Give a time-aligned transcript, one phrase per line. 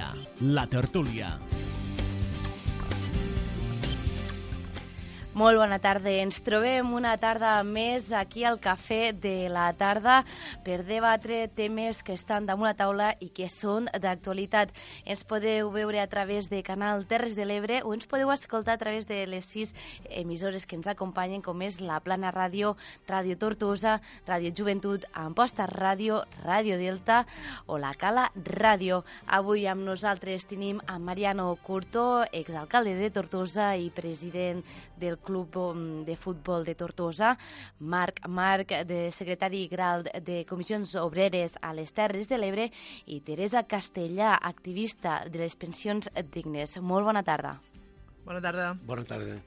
[0.00, 1.49] Al dia, la tertúlia.
[5.40, 6.10] Molt bona tarda.
[6.20, 10.18] Ens trobem una tarda més aquí al Cafè de la Tarda
[10.66, 14.74] per debatre temes que estan damunt la taula i que són d'actualitat.
[15.08, 18.82] Ens podeu veure a través de Canal Terres de l'Ebre o ens podeu escoltar a
[18.82, 19.72] través de les sis
[20.10, 22.74] emissores que ens acompanyen, com és la Plana Ràdio,
[23.08, 23.96] Ràdio Tortosa,
[24.28, 27.22] Ràdio Joventut, Amposta Ràdio, Ràdio Delta
[27.64, 29.06] o la Cala Ràdio.
[29.24, 34.60] Avui amb nosaltres tenim a Mariano Curto, exalcalde de Tortosa i president
[35.00, 37.36] del Club mm, de Futbol de Tortosa,
[37.80, 42.70] Marc Marc, de secretari Gral de Comissions Obreres a les Terres de l'Ebre,
[43.06, 46.78] i Teresa Castellà, activista de les pensions dignes.
[46.80, 47.58] Molt bona tarda.
[48.24, 48.74] Bona tarda.
[48.86, 49.40] Bona tarda.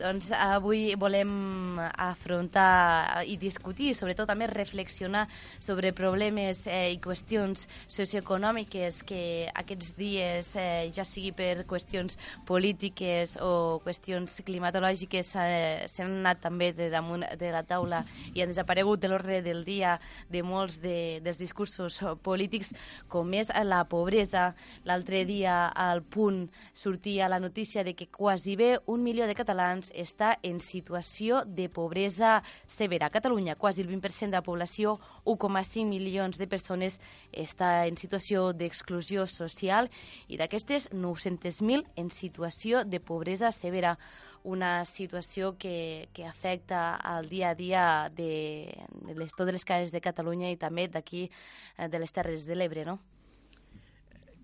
[0.00, 5.26] Doncs avui volem afrontar i discutir, sobretot també reflexionar
[5.60, 12.16] sobre problemes eh, i qüestions socioeconòmiques que aquests dies, eh, ja sigui per qüestions
[12.48, 18.00] polítiques o qüestions climatològiques, eh, s'han anat també de damunt de la taula
[18.32, 19.98] i han desaparegut de l'ordre del dia
[20.32, 22.72] de molts de, dels discursos polítics,
[23.12, 24.54] com és la pobresa.
[24.88, 29.89] L'altre dia al punt sortia la notícia de que quasi bé un milió de catalans
[29.94, 33.06] està en situació de pobresa severa.
[33.06, 37.00] A Catalunya, quasi el 20% de la població, 1,5 milions de persones,
[37.32, 39.90] està en situació d'exclusió social
[40.28, 43.98] i d'aquestes 900.000 en situació de pobresa severa
[44.42, 48.72] una situació que, que afecta al dia a dia de,
[49.04, 51.28] de les, totes les cases de Catalunya i també d'aquí,
[51.76, 53.00] eh, de les Terres de l'Ebre, no?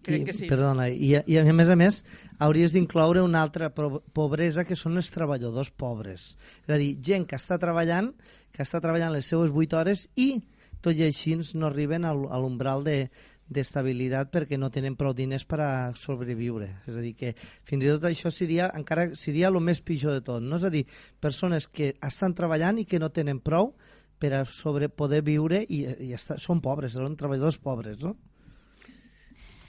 [0.07, 0.49] Crec I, que sí.
[0.51, 2.01] Perdona, i, i a més a més
[2.39, 6.35] hauries d'incloure una altra pobresa que són els treballadors pobres.
[6.67, 8.13] És a dir, gent que està treballant,
[8.55, 10.37] que està treballant les seues 8 hores i
[10.85, 13.01] tot i així no arriben al- a l'umbral de
[13.47, 16.67] d'estabilitat perquè no tenen prou diners per a sobreviure.
[16.91, 20.23] És a dir, que fins i tot això seria encara seria el més pitjor de
[20.27, 20.43] tot.
[20.43, 20.59] No?
[20.59, 20.85] És a dir,
[21.23, 23.77] persones que estan treballant i que no tenen prou
[24.19, 28.17] per a sobre poder viure i, i està, són pobres, són treballadors pobres, no?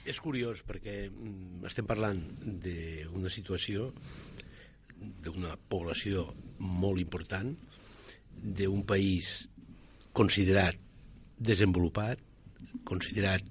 [0.08, 2.22] És curiós perquè mm, estem parlant
[2.64, 3.92] d'una situació
[4.98, 6.24] d'una població
[6.58, 7.52] molt important,
[8.38, 9.46] d'un país
[10.16, 10.78] considerat
[11.38, 12.18] desenvolupat,
[12.88, 13.44] considerat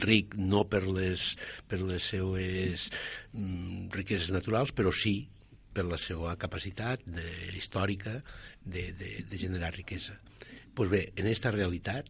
[0.00, 1.34] ric no per les,
[1.68, 2.86] per les seues
[3.32, 5.28] mm, riqueses naturals, però sí
[5.74, 7.26] per la seva capacitat de,
[7.58, 8.20] històrica
[8.64, 10.16] de, de, de generar riquesa.
[10.16, 12.06] Doncs pues bé, en aquesta realitat,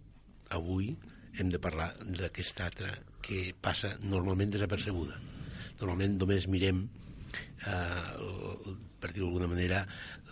[0.54, 0.92] avui
[1.40, 2.92] hem de parlar d'aquesta altra
[3.24, 5.18] que passa normalment desapercebuda.
[5.80, 6.84] Normalment només mirem,
[7.66, 9.84] eh, per dir-ho d'alguna manera,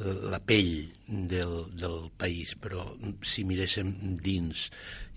[0.05, 2.85] la pell del, del país, però
[3.27, 4.69] si miréssim dins...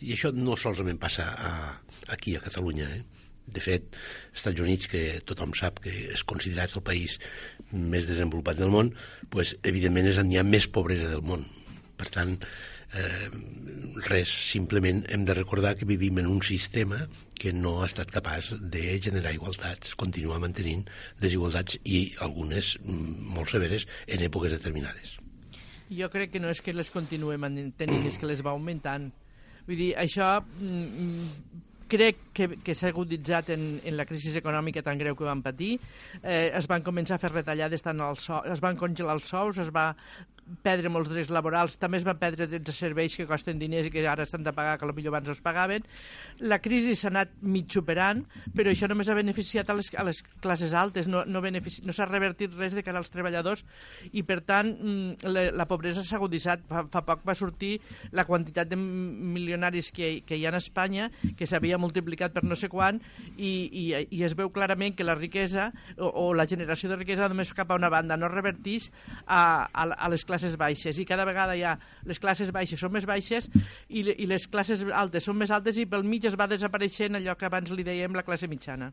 [0.01, 1.51] I això no solament passa a,
[2.09, 3.01] aquí a Catalunya, eh?
[3.51, 3.97] De fet,
[4.33, 7.17] Estats Units, que tothom sap que és considerat el país
[7.71, 8.93] més desenvolupat del món,
[9.33, 11.43] pues, evidentment és on hi ha més pobresa del món.
[11.99, 12.37] Per tant,
[12.93, 13.29] eh,
[14.07, 17.07] res, simplement hem de recordar que vivim en un sistema
[17.41, 20.85] que no ha estat capaç de generar igualtats, continua mantenint
[21.21, 25.17] desigualtats i algunes mm, molt severes en èpoques determinades.
[25.91, 29.09] Jo crec que no és que les continuem mantenint, és que les va augmentant.
[29.67, 34.83] Vull dir, això mm, mm, crec que, que s'ha aguditzat en, en la crisi econòmica
[34.85, 35.73] tan greu que van patir.
[36.21, 39.59] Eh, es van començar a fer retallades tant als sous, es van congelar els sous,
[39.65, 39.89] es va
[40.63, 43.91] perdre molts drets laborals, també es van perdre drets de serveis que costen diners i
[43.93, 45.85] que ara s'han de pagar, que potser abans no es pagaven.
[46.51, 48.23] La crisi s'ha anat mig superant,
[48.55, 51.95] però això només ha beneficiat a les, a les classes altes, no, no, benefici, no
[51.95, 53.63] s'ha revertit res de cara als treballadors
[54.11, 56.65] i, per tant, mm, la, la pobresa s'ha aguditzat.
[56.69, 57.77] Fa, fa poc va sortir
[58.11, 62.57] la quantitat de milionaris que, que hi ha en Espanya, que s'havia multiplicat per no
[62.59, 62.99] sé quan,
[63.37, 63.85] i, i,
[64.17, 67.71] i es veu clarament que la riquesa o, o la generació de riquesa només cap
[67.71, 68.89] a una banda, no revertix
[69.25, 71.75] a, a, a les classes baixes i cada vegada ja
[72.07, 73.49] les classes baixes són més baixes
[73.89, 77.35] i, i les classes altes són més altes i pel mig es va desapareixent allò
[77.35, 78.91] que abans li dèiem la classe mitjana.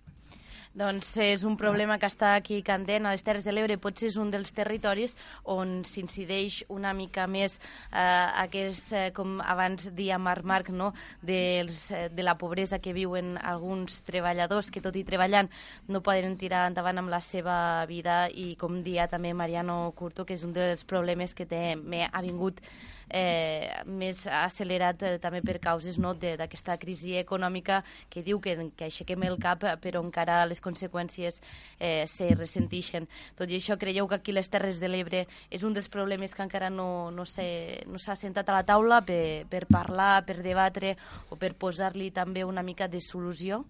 [0.76, 3.78] Doncs és un problema que està aquí candent a les Terres de l'Ebre.
[3.80, 5.16] Potser és un dels territoris
[5.48, 10.92] on s'incideix una mica més eh, aquest, eh, com abans dia Marc Marc, no?
[11.22, 15.48] Dels, eh, de la pobresa que viuen alguns treballadors que tot i treballant
[15.88, 20.36] no poden tirar endavant amb la seva vida i com dia també Mariano Curto, que
[20.36, 22.60] és un dels problemes que també ha vingut
[23.10, 28.88] eh, més accelerat eh, també per causes no, d'aquesta crisi econòmica que diu que, que
[28.88, 31.40] aixequem el cap però encara les conseqüències
[31.78, 33.08] eh, se ressentixen.
[33.38, 36.44] Tot i això, creieu que aquí les Terres de l'Ebre és un dels problemes que
[36.44, 37.48] encara no, no s'ha
[37.86, 40.96] no sentat a la taula per, per parlar, per debatre
[41.30, 43.64] o per posar-li també una mica de solució?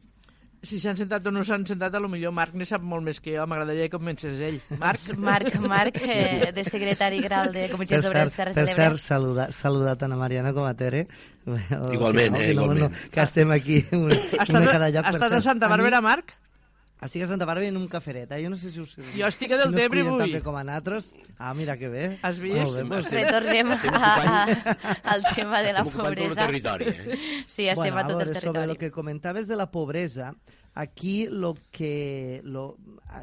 [0.60, 3.20] Si s'han sentat o no s'han sentat, a lo millor Marc ne sap molt més
[3.22, 3.44] que jo.
[3.46, 4.56] M'agradaria que comencés ell.
[4.80, 5.04] Marc?
[5.28, 8.74] Marc, Marc eh, de secretari general de Per cert, les Terres per de l'Ebre.
[8.74, 11.06] cert saluda, saluda tant a Mariana com a Tere.
[11.46, 12.82] Igualment, Que eh, igualment.
[12.88, 15.06] No, que estem aquí, un, Estàs, una cada lloc.
[15.06, 15.40] per estàs a.
[15.46, 16.34] Santa Bàrbara, Marc?
[16.98, 18.40] Estic a Santa Bàrbara en un caferet, eh?
[18.42, 18.96] Jo no sé si us...
[19.14, 20.32] Jo estic a si no us Deltebre avui.
[20.34, 21.12] bé com a nosaltres.
[21.38, 22.18] Ah, mira que bé.
[22.26, 22.56] Has vist?
[22.58, 26.46] Molt bé, doncs, Retornem a, a, al tema de la Estem ocupant tot el pobresa.
[26.46, 27.18] territori, eh?
[27.46, 28.70] Sí, estem bueno, a tot el veure, Sobre territori.
[28.72, 30.34] el que comentaves de la pobresa,
[30.74, 32.76] aquí lo que lo,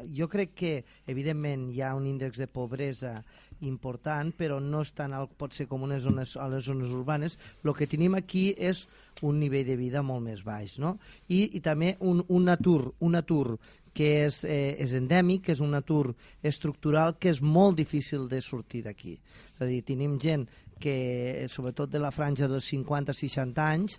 [0.08, 0.72] jo crec que
[1.06, 3.18] evidentment hi ha un índex de pobresa
[3.60, 7.38] important, però no és tan alt, pot ser com unes zones, a les zones urbanes.
[7.64, 8.86] El que tenim aquí és
[9.22, 10.96] un nivell de vida molt més baix, no?
[11.28, 13.56] I, i també un, un atur, un atur
[13.96, 16.12] que és, eh, és endèmic, que és un atur
[16.44, 19.16] estructural que és molt difícil de sortir d'aquí.
[19.54, 20.44] És a dir, tenim gent
[20.78, 23.96] que, sobretot de la franja dels 50-60 anys,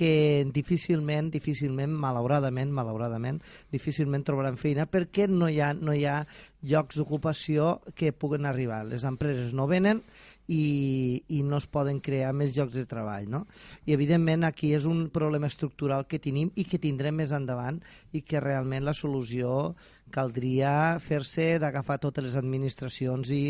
[0.00, 3.40] que difícilment, difícilment, malauradament, malauradament,
[3.74, 6.22] difícilment trobaran feina perquè no hi ha, no hi ha
[6.62, 8.84] llocs d'ocupació que puguen arribar.
[8.86, 10.04] Les empreses no venen
[10.50, 13.28] i, i no es poden crear més llocs de treball.
[13.30, 13.44] No?
[13.86, 17.78] I evidentment aquí és un problema estructural que tenim i que tindrem més endavant
[18.12, 19.76] i que realment la solució
[20.10, 23.44] caldria fer-se d'agafar totes les administracions i,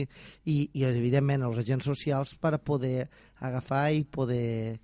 [0.45, 3.09] i, i evidentment els agents socials per a poder
[3.41, 4.77] agafar i poder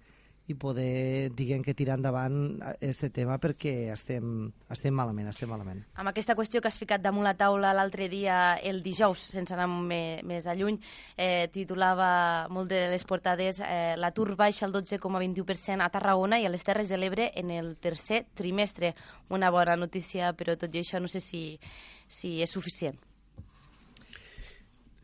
[0.49, 5.81] i poder, diguem que tirar endavant aquest tema perquè estem, estem malament, estem malament.
[5.99, 9.67] Amb aquesta qüestió que has ficat damunt la taula l'altre dia, el dijous, sense anar
[9.67, 10.79] me, més a lluny,
[11.17, 16.53] eh, titulava molt de les portades eh, l'atur baixa el 12,21% a Tarragona i a
[16.55, 18.95] les Terres de l'Ebre en el tercer trimestre.
[19.35, 21.59] Una bona notícia, però tot i això no sé si,
[22.07, 22.95] si és suficient.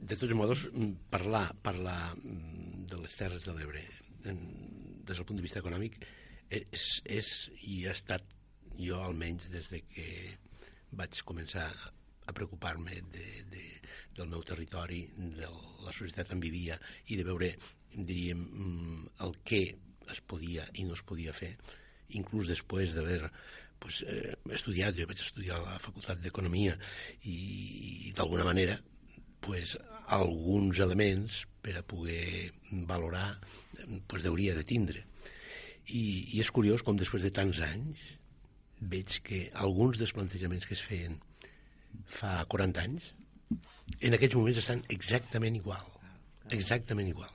[0.03, 0.69] De tots modos,
[1.11, 3.83] parlar, parlar mm, de les Terres de l'Ebre
[4.31, 5.99] en- des del punt de vista econòmic
[6.53, 7.33] és, és
[7.65, 8.25] i ha estat
[8.79, 10.07] jo almenys des de que
[10.99, 11.69] vaig començar
[12.27, 13.65] a preocupar-me de, de,
[14.17, 15.49] del meu territori, de
[15.83, 16.79] la societat on vivia
[17.11, 17.51] i de veure,
[17.93, 19.63] diríem, mm, el que
[20.13, 21.55] es podia i no es podia fer,
[22.19, 23.21] inclús després d'haver
[23.83, 26.77] pues, eh, estudiat, jo vaig estudiar a la Facultat d'Economia
[27.25, 27.37] i,
[28.09, 28.79] i d'alguna manera
[29.43, 29.77] pues,
[30.13, 32.53] alguns elements per a poder
[32.89, 33.41] valorar
[34.07, 35.05] pues, hauria de tindre.
[35.87, 38.03] I, I és curiós com després de tants anys
[38.83, 41.19] veig que alguns dels plantejaments que es feien
[42.09, 43.11] fa 40 anys
[44.01, 45.87] en aquests moments estan exactament igual.
[46.55, 47.33] Exactament igual.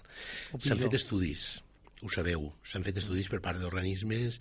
[0.64, 1.48] S'han fet estudis,
[2.02, 4.40] ho sabeu, s'han fet estudis per part d'organismes,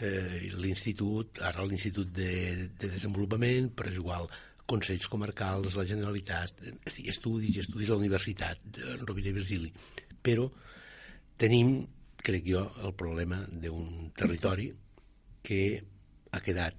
[0.00, 2.32] eh, l'Institut, ara l'Institut de,
[2.80, 4.30] de Desenvolupament, però és igual,
[4.70, 9.70] consells comarcals, la Generalitat, estudis i estudis a la Universitat, de Rovira i Virgili.
[10.22, 10.46] Però
[11.40, 11.80] tenim,
[12.20, 14.70] crec jo, el problema d'un territori
[15.42, 15.62] que
[16.30, 16.76] ha quedat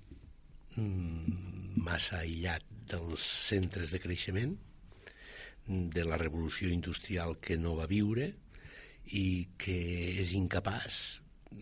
[0.77, 4.55] mm, massa aïllat dels centres de creixement,
[5.67, 8.31] de la revolució industrial que no va viure
[9.17, 9.25] i
[9.61, 9.77] que
[10.21, 10.97] és incapaç,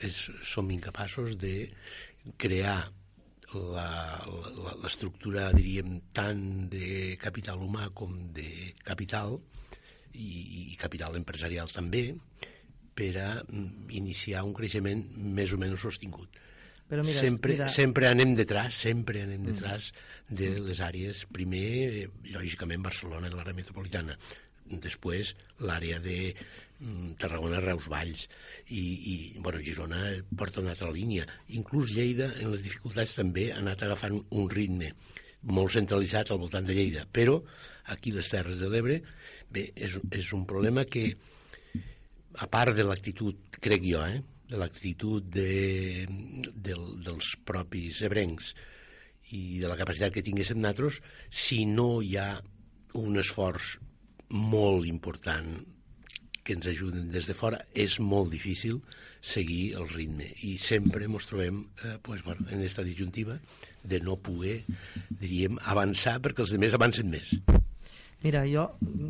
[0.05, 1.69] és, som incapaços de
[2.41, 2.89] crear
[4.83, 6.41] l'estructura, diríem, tant
[6.71, 9.37] de capital humà com de capital
[10.13, 12.03] i, i capital empresarial també
[12.99, 15.03] per a mm, iniciar un creixement
[15.39, 16.29] més o menys sostingut.
[16.89, 19.91] Però mira, sempre, mira- sempre anem detrás, sempre anem detrás
[20.27, 21.67] de les àrees, primer,
[22.03, 24.17] eh, lògicament, Barcelona i l'àrea metropolitana,
[24.69, 26.68] després l'àrea de mm,
[27.19, 28.25] Tarragona, Reus, Valls,
[28.71, 31.25] i, i bueno, Girona porta una altra línia.
[31.59, 34.93] Inclús Lleida, en les dificultats, també ha anat agafant un ritme
[35.43, 37.39] molt centralitzat al voltant de Lleida, però
[37.93, 38.99] aquí les Terres de l'Ebre,
[39.51, 41.09] bé, és, és un problema que,
[42.39, 44.19] a part de l'actitud, crec jo, eh,
[44.49, 46.05] de l'actitud de,
[46.55, 48.53] del, dels propis ebrencs
[49.37, 52.31] i de la capacitat que tinguéssim nosaltres, si no hi ha
[52.99, 53.75] un esforç
[54.33, 55.59] molt important
[56.49, 58.81] que ens ajuden des de fora, és molt difícil
[59.21, 60.31] seguir el ritme.
[60.47, 63.37] I sempre ens trobem eh, pues, bueno, en aquesta disjuntiva
[63.83, 64.63] de no poder,
[65.21, 67.37] diríem, avançar perquè els altres avancen més.
[68.19, 68.65] Mira, jo,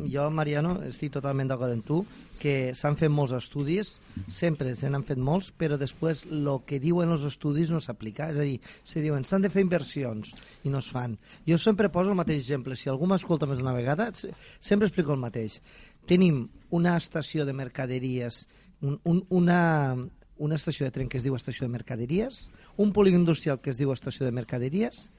[0.06, 1.96] jo Mariano, estic totalment d'acord amb tu,
[2.40, 3.96] que s'han fet molts estudis,
[4.32, 8.28] sempre se n'han fet molts, però després el que diuen els estudis no s'aplica.
[8.30, 10.30] És a dir, se diuen, s'han de fer inversions
[10.64, 11.18] i no es fan.
[11.44, 12.78] Jo sempre poso el mateix exemple.
[12.78, 14.30] Si algú m'escolta més d'una vegada, se-
[14.62, 15.58] sempre explico el mateix.
[16.06, 18.48] Tenim una estació de mercaderies,
[18.80, 19.96] un, un, una,
[20.38, 23.78] una estació de tren que es diu estació de mercaderies, un polígon industrial que es
[23.78, 25.10] diu estació de mercaderies,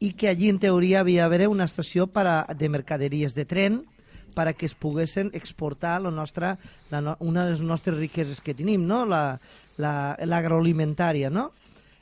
[0.00, 3.84] i que allí en teoria havia d'haver una estació para, de mercaderies de tren
[4.34, 6.58] para que es poguessin exportar la nostra,
[6.90, 9.06] la no, una de les nostres riqueses que tenim, no?
[9.06, 11.52] l'agroalimentària, la, la, no?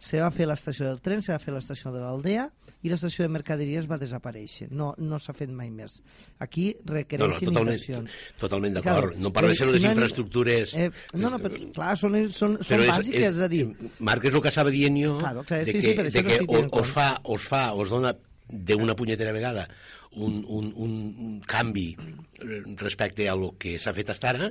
[0.03, 2.49] Se va fer l'estació del tren, se va fer l'estació de l'aldea
[2.83, 4.67] i l'estació de mercaderies va desaparèixer.
[4.75, 6.01] No, no s'ha fet mai més.
[6.43, 8.17] Aquí requereixen no, no, totalment, inversions.
[8.41, 9.15] Totalment d'acord.
[9.23, 10.75] No parla de ser les si no- infraestructures...
[10.75, 13.63] Eh, no, no, però, clar, són, són, són Però és, bàsiques, és, a dir...
[14.03, 16.11] Marc, és el que estava dient jo, Claro, clar, de sí, que, sí, de no
[16.11, 18.17] que estic o, dient os, fa, os fa, os dona
[18.53, 19.69] d'una punyetera vegada
[20.13, 21.97] un, un, un, canvi
[22.43, 24.51] eh, respecte a lo que s'ha fet fins ara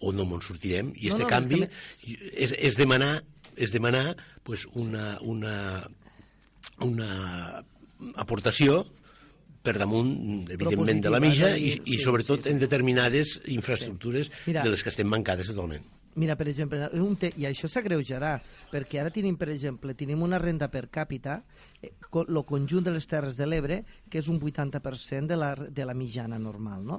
[0.00, 3.24] o no me'n sortirem i No, este no, canvi és és, és demanar
[3.56, 5.82] és demanar pues, una, una,
[6.80, 7.62] una
[8.16, 8.82] aportació
[9.62, 11.60] per damunt, evidentment, de la mitja eh?
[11.62, 12.50] i, I- sobretot sí, sí.
[12.54, 14.64] en determinades infraestructures Mira.
[14.64, 15.84] de les que estem mancades totalment.
[16.18, 17.30] Mira, per exemple, un te...
[17.40, 18.34] i això s'agreujarà,
[18.68, 21.38] perquè ara tenim, per exemple, tenim una renda per càpita,
[21.80, 23.78] eh, co- lo conjunt de les Terres de l'Ebre,
[24.10, 26.98] que és un 80% de la, de la mitjana normal, no?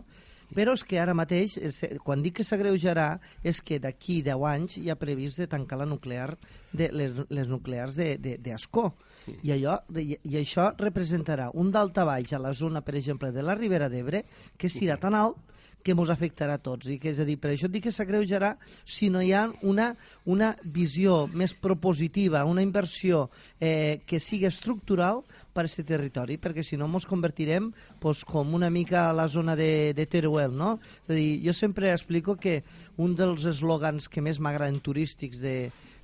[0.53, 1.55] Però és que ara mateix,
[2.03, 3.07] quan dic que s'agreujarà,
[3.43, 6.33] és que d'aquí 10 anys hi ha previst de tancar la nuclear
[6.73, 8.91] de, les, les nuclears d'Ascó.
[9.39, 13.55] I, allò, i, I això representarà un daltabaix a la zona, per exemple, de la
[13.55, 14.25] Ribera d'Ebre,
[14.57, 15.52] que serà tan alt
[15.83, 16.87] que ens afectarà a tots.
[16.89, 18.53] I que, és a dir, per això et dic que s'agreujarà
[18.85, 19.91] si no hi ha una,
[20.25, 23.27] una visió més propositiva, una inversió
[23.59, 25.21] eh, que sigui estructural
[25.53, 27.69] per a aquest territori, perquè si no ens convertirem
[28.01, 30.77] pues, com una mica a la zona de, de Teruel, no?
[31.03, 32.61] És a dir, jo sempre explico que
[32.97, 35.57] un dels eslògans que més m'agraden turístics de,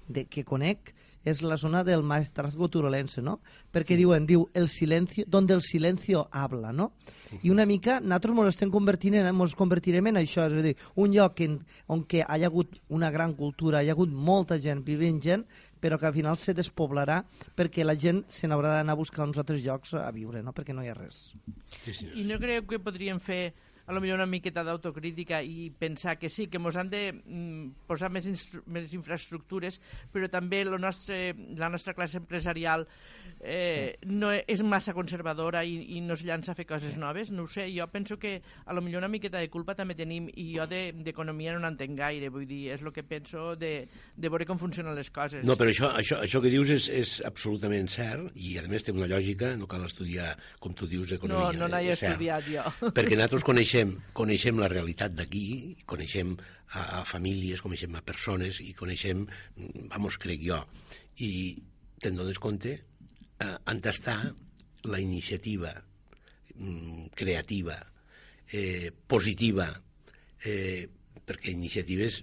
[0.07, 0.93] de, que conec
[1.25, 3.39] és la zona del maestrazgo turolense, no?
[3.71, 6.93] Perquè diuen, diu, el silencio, donde el silencio habla, no?
[7.43, 10.75] I una mica nosaltres ens estem convertint en, ens convertirem en això, és a dir,
[10.95, 14.57] un lloc en, on que hi ha hagut una gran cultura, hi ha hagut molta
[14.61, 15.45] gent, vivint gent,
[15.79, 17.21] però que al final se despoblarà
[17.55, 20.53] perquè la gent se n'haurà d'anar a buscar uns altres llocs a viure, no?
[20.55, 21.29] perquè no hi ha res.
[21.83, 22.17] Sí, senyor.
[22.17, 23.53] I no creu que podríem fer
[23.89, 27.87] a lo millor una miqueta d'autocrítica i pensar que sí, que ens han de mm,
[27.89, 28.27] posar més,
[28.69, 29.79] més infraestructures,
[30.13, 32.85] però també lo nostre, la nostra classe empresarial
[33.41, 34.09] eh, sí.
[34.13, 36.99] no e- és massa conservadora i, i no es llança a fer coses sí.
[37.01, 37.31] noves.
[37.33, 40.29] No ho sé, jo penso que a lo millor una miqueta de culpa també tenim
[40.35, 44.29] i jo de- d'economia no n'entenc gaire, vull dir, és el que penso de, de
[44.29, 45.41] veure com funcionen les coses.
[45.47, 48.93] No, però això, això, això que dius és, és absolutament cert i, a més, té
[48.93, 51.57] una lògica, no cal estudiar, com tu dius, no, economia.
[51.57, 52.13] no n'he és cert.
[52.13, 52.91] estudiat jo.
[52.93, 53.78] Perquè nosaltres coneixem,
[54.17, 59.25] coneixem la realitat d'aquí, coneixem a, a famílies, coneixem a persones i coneixem,
[59.89, 60.59] vamos, crec jo,
[61.25, 61.31] i
[61.99, 64.19] te'n dones compte eh, on està
[64.89, 65.73] la iniciativa
[66.55, 67.77] mm, creativa,
[68.51, 69.67] eh, positiva,
[70.45, 70.87] eh,
[71.25, 72.21] perquè iniciatives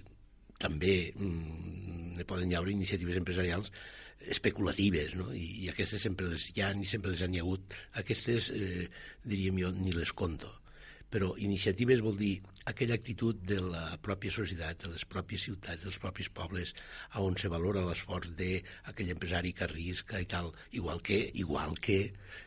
[0.57, 3.71] també mm, poden hi haure iniciatives empresarials
[4.33, 5.29] especulatives, no?
[5.33, 7.75] I, i aquestes sempre les hi ha i sempre les han hi hagut.
[8.01, 8.87] Aquestes, eh,
[9.23, 10.49] diríem jo, ni les conto.
[11.13, 12.33] Però iniciatives vol dir
[12.67, 16.73] aquella actitud de la pròpia societat, de les pròpies ciutats, dels propis pobles,
[17.15, 21.99] a on se valora l'esforç d'aquell empresari que arrisca i tal, igual que, igual que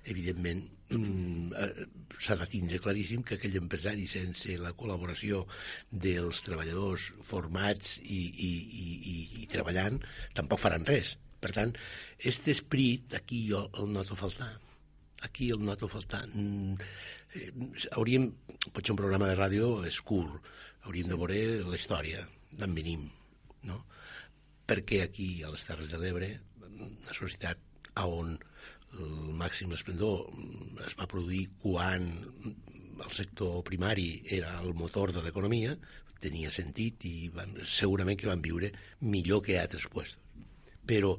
[0.05, 1.89] evidentment, mm, eh,
[2.21, 5.47] s'ha de tindre claríssim que aquell empresari, sense la col·laboració
[5.91, 8.53] dels treballadors formats i, i,
[8.85, 10.01] i, i, treballant,
[10.37, 11.17] tampoc faran res.
[11.41, 11.73] Per tant,
[12.19, 14.53] aquest esperit aquí jo el noto faltar.
[15.25, 16.27] Aquí el noto faltar.
[17.35, 17.51] Eh,
[17.95, 18.31] hauríem,
[18.75, 20.47] potser un programa de ràdio és curt,
[20.87, 21.13] hauríem sí.
[21.13, 22.25] de veure la història,
[22.59, 23.07] d'on venim,
[23.69, 23.83] no?
[24.71, 26.31] Perquè aquí, a les Terres de l'Ebre,
[26.71, 27.59] una societat
[28.01, 28.37] on
[28.99, 30.31] el màxim esplendor
[30.87, 32.07] es va produir quan
[33.01, 35.77] el sector primari era el motor de l'economia,
[36.21, 40.19] tenia sentit i van, segurament que van viure millor que a altres puestos.
[40.87, 41.15] Però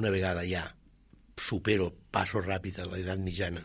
[0.00, 0.64] una vegada ja
[1.38, 3.62] supero, passo ràpid a l'edat mitjana,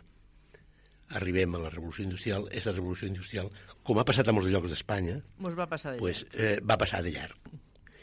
[1.09, 3.51] arribem a la revolució industrial, aquesta revolució industrial,
[3.83, 7.03] com ha passat a molts llocs d'Espanya, Mos va passar de pues, eh, va passar
[7.03, 7.37] de llarg.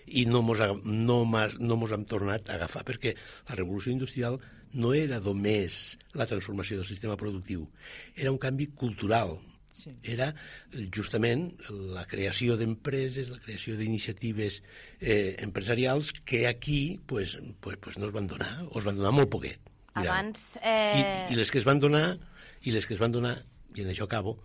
[0.06, 3.14] I no mos, no, mas- no mos hem tornat a agafar, perquè
[3.48, 4.38] la revolució industrial
[4.74, 7.68] no era només la transformació del sistema productiu,
[8.16, 9.38] era un canvi cultural,
[9.74, 9.90] Sí.
[10.04, 10.28] era
[10.70, 14.62] eh, justament la creació d'empreses, la creació d'iniciatives
[15.00, 19.10] eh, empresarials que aquí pues, pues, pues no es van donar, o es van donar
[19.10, 19.58] molt poquet.
[19.94, 20.56] Abans...
[20.62, 21.26] Eh...
[21.28, 22.20] I, I les que es van donar,
[22.64, 23.36] i les que es van donar,
[23.74, 24.38] i en això acabo,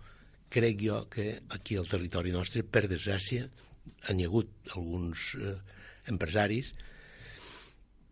[0.50, 3.46] crec jo que aquí al territori nostre, per desgràcia,
[4.08, 5.54] han hi hagut alguns eh,
[6.10, 6.72] empresaris,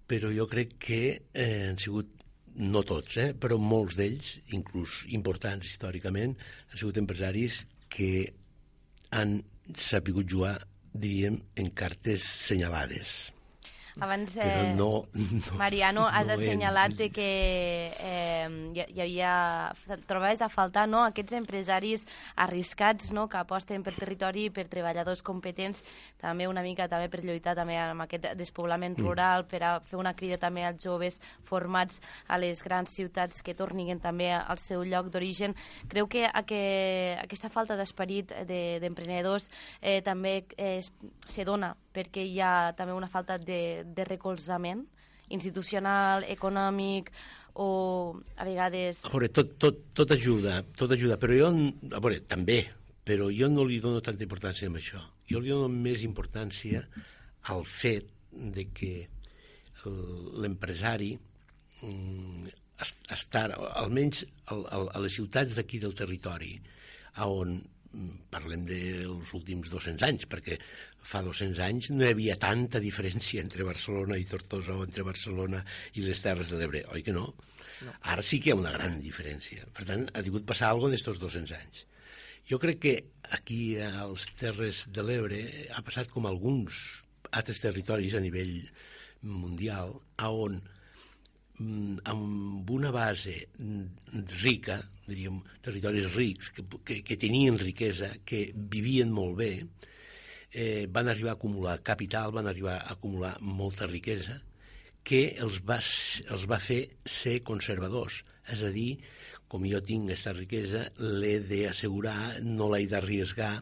[0.08, 2.14] però jo crec que eh, han sigut
[2.58, 6.36] no tots, eh, però molts d'ells, inclús importants històricament,
[6.70, 7.62] han sigut empresaris
[7.92, 8.10] que
[9.14, 9.40] han
[9.76, 10.56] sapigut jugar,
[10.92, 13.18] diríem, en cartes senyalades.
[14.00, 14.88] Abans, Però eh, no...
[15.12, 17.28] no Mariano, has no en- assenyalat de que
[17.98, 19.72] eh, hi, havia,
[20.06, 22.04] trobaves a faltar no, aquests empresaris
[22.36, 25.82] arriscats no, que aposten per territori i per treballadors competents,
[26.20, 29.04] també una mica també per lluitar també amb aquest despoblament Mm.
[29.04, 33.54] rural, per a fer una crida també als joves formats a les grans ciutats que
[33.54, 35.54] tornin també al seu lloc d'origen.
[35.88, 39.50] Creu que, a que aquesta falta d'esperit de- d'emprenedors
[39.82, 40.80] eh, també eh,
[41.26, 44.86] se dona perquè hi ha també una falta de, de recolzament
[45.34, 47.10] institucional, econòmic
[47.60, 47.68] o
[48.38, 49.02] a vegades...
[49.04, 51.50] A veure, tot, tot, tot ajuda, tot ajuda, però jo,
[51.90, 52.62] a veure, també,
[53.04, 55.02] però jo no li dono tanta importància a això.
[55.28, 56.84] Jo li dono més importància
[57.52, 58.92] al fet de que
[60.42, 61.12] l'empresari
[61.82, 62.46] mm,
[62.84, 63.50] est- estar,
[63.82, 66.54] almenys al, al, a les ciutats d'aquí del territori,
[67.24, 70.58] on mm, parlem dels últims 200 anys, perquè
[71.02, 75.62] fa 200 anys no hi havia tanta diferència entre Barcelona i Tortosa o entre Barcelona
[75.94, 77.26] i les Terres de l'Ebre, oi que no?
[77.84, 77.94] no?
[78.12, 79.68] Ara sí que hi ha una gran diferència.
[79.74, 81.84] Per tant, ha tingut passar alguna cosa d'estos 200 anys.
[82.48, 82.94] Jo crec que
[83.36, 85.42] aquí als Terres de l'Ebre
[85.74, 86.78] ha passat com alguns
[87.30, 88.62] altres territoris a nivell
[89.20, 90.60] mundial, a on
[91.58, 94.78] mm, amb una base mm, rica,
[95.08, 99.52] diríem, territoris rics, que, que, que tenien riquesa, que vivien molt bé,
[100.52, 104.40] eh, van arribar a acumular capital, van arribar a acumular molta riquesa,
[105.04, 108.22] que els va, els va fer ser conservadors.
[108.52, 108.98] És a dir,
[109.48, 110.88] com jo tinc aquesta riquesa,
[111.20, 113.54] l'he d'assegurar, no l'he d'arriesgar.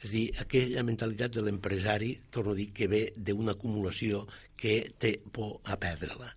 [0.00, 4.26] És a dir, aquella mentalitat de l'empresari, torno a dir, que ve d'una acumulació
[4.60, 6.34] que té por a perdre-la.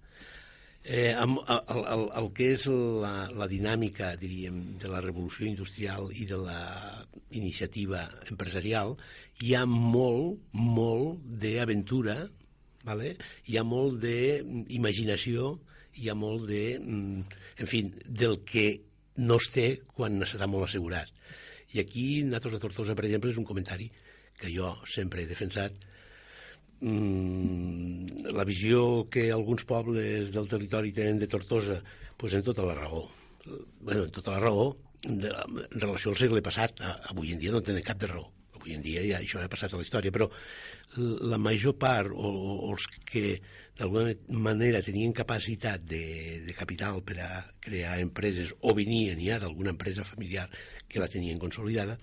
[0.83, 6.10] Eh, amb, el, el, el que és la, la dinàmica, diríem, de la revolució industrial
[6.12, 6.57] i de la
[7.39, 8.91] iniciativa empresarial,
[9.41, 12.17] hi ha molt, molt d'aventura,
[12.85, 13.15] vale?
[13.48, 15.55] hi ha molt d'imaginació,
[15.98, 18.67] hi ha molt de, mm, en fi, del que
[19.17, 21.09] no es té quan s'està molt assegurat.
[21.74, 23.89] I aquí, Natos de Tortosa, per exemple, és un comentari
[24.37, 25.74] que jo sempre he defensat,
[26.81, 31.81] mm, la visió que alguns pobles del territori tenen de Tortosa,
[32.17, 33.09] pues en tota la raó.
[33.81, 37.51] bueno, en tota la raó, de, en relació al segle passat, a, avui en dia
[37.51, 38.32] no en tenen cap de raó.
[38.63, 40.29] Avui en dia ja això ha passat a la història, però
[41.27, 43.41] la major part, o, o els que
[43.75, 49.73] d'alguna manera tenien capacitat de, de capital per a crear empreses o venien ja d'alguna
[49.73, 50.47] empresa familiar
[50.87, 51.97] que la tenien consolidada,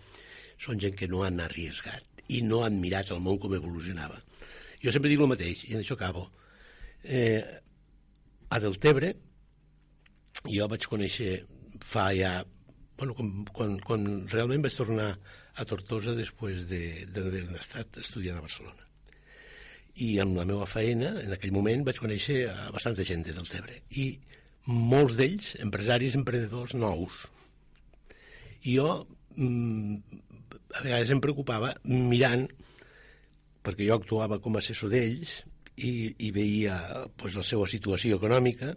[0.61, 4.21] són gent que no han arriesgat i no han mirat el món com evolucionava.
[4.85, 6.29] Jo sempre dic el mateix, i en això acabo.
[7.03, 7.41] Eh,
[8.53, 9.15] a Deltebre,
[10.45, 11.41] jo vaig conèixer
[11.81, 12.41] fa ja...
[13.01, 15.15] Bueno, quan, quan, quan realment vaig tornar
[15.61, 17.25] a Tortosa després de- de,
[17.61, 18.87] estat estudiant a Barcelona.
[20.01, 23.83] I amb la meva feina, en aquell moment, vaig conèixer a bastanta gent de Deltebre.
[24.01, 24.07] I
[24.71, 27.13] molts d'ells, empresaris, emprenedors nous.
[28.65, 28.89] I jo,
[29.37, 29.97] mm,
[30.79, 32.47] a vegades em preocupava mirant
[33.65, 35.33] perquè jo actuava com a assessor d'ells
[35.77, 36.77] i, i veia
[37.17, 38.75] pues, la seva situació econòmica,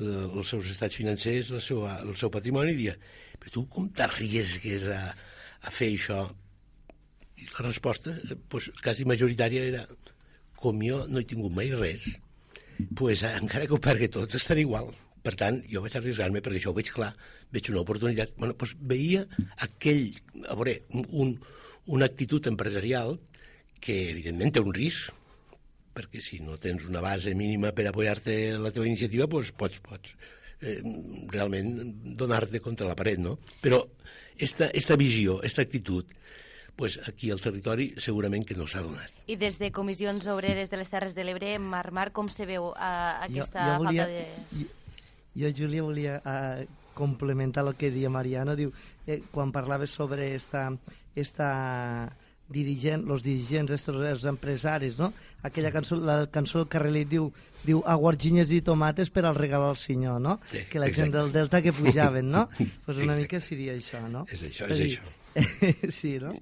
[0.00, 2.96] el- els seus estats financers, la seva, el seu patrimoni, i dia,
[3.38, 5.00] però tu com t'arriesgues a,
[5.64, 6.24] a fer això?
[7.40, 8.14] I la resposta,
[8.52, 9.86] pues, quasi majoritària, era
[10.60, 12.06] com jo no he tingut mai res,
[12.96, 14.92] pues, encara que ho pergui tot, estarà igual.
[15.24, 17.14] Per tant, jo vaig arriesgar-me perquè això ho veig clar,
[17.52, 18.34] veig una oportunitat.
[18.36, 19.24] Bueno, doncs veia
[19.66, 20.10] aquell,
[20.44, 21.36] a veure, un,
[21.96, 23.16] una actitud empresarial
[23.84, 25.12] que evidentment té un risc,
[25.94, 30.12] perquè si no tens una base mínima per apoyar-te la teva iniciativa, doncs pots, pots
[30.60, 30.80] eh,
[31.32, 31.72] realment
[32.20, 33.36] donar-te contra la paret, no?
[33.62, 33.80] Però
[34.38, 36.04] esta, esta visió, esta actitud,
[36.76, 39.12] pues aquí al territori segurament que no s'ha donat.
[39.30, 42.72] I des de comissions obreres de les Terres de l'Ebre, Mar Mar, com se veu
[42.72, 44.24] uh, aquesta volia, falta de...
[44.58, 48.56] Jo, jo, Júlia, volia uh, complementar el que deia Mariano.
[48.58, 48.74] Diu,
[49.06, 50.72] eh, quan parlaves sobre esta,
[51.14, 52.16] esta
[52.48, 55.12] dirigent, los dirigents, estos, els empresaris, no?
[55.42, 57.30] Aquella cançó, la cançó del Carrelit diu,
[57.64, 60.38] diu aguarginyes i tomates per al regal al senyor, no?
[60.52, 61.18] Sí, que la gent exacte.
[61.18, 62.48] del Delta que pujaven, no?
[62.84, 63.20] pues una Exacte.
[63.22, 64.26] mica seria això, no?
[64.30, 65.20] És això, a és dir, això.
[65.90, 66.32] sí, no?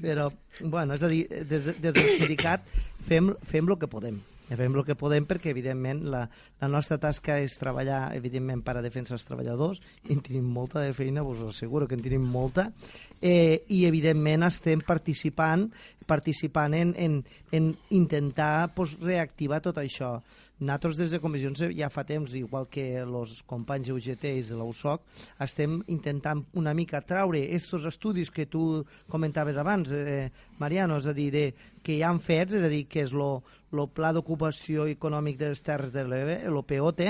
[0.00, 0.30] Però,
[0.62, 2.64] bueno, és a dir, des, de- des del sindicat
[3.06, 4.22] fem, fem el que podem.
[4.48, 6.22] Fem el que podem perquè, evidentment, la,
[6.62, 10.80] la nostra tasca és treballar, evidentment, per a defensa dels treballadors i en tenim molta
[10.80, 12.70] de feina, ho asseguro que en tenim molta,
[13.20, 15.68] eh, i, evidentment, estem participant
[16.08, 20.16] participant en, en, en intentar pues, reactivar tot això.
[20.58, 25.04] Nosaltres des de comissions ja fa temps, igual que els companys UGT i de l'USOC,
[25.44, 31.14] estem intentant una mica traure aquests estudis que tu comentaves abans, eh, Mariano, és a
[31.14, 31.44] dir, de,
[31.84, 35.62] que ja han fets, és a dir, que és el Pla d'Ocupació Econòmic de les
[35.62, 37.04] Terres de l'Ebre, el POT,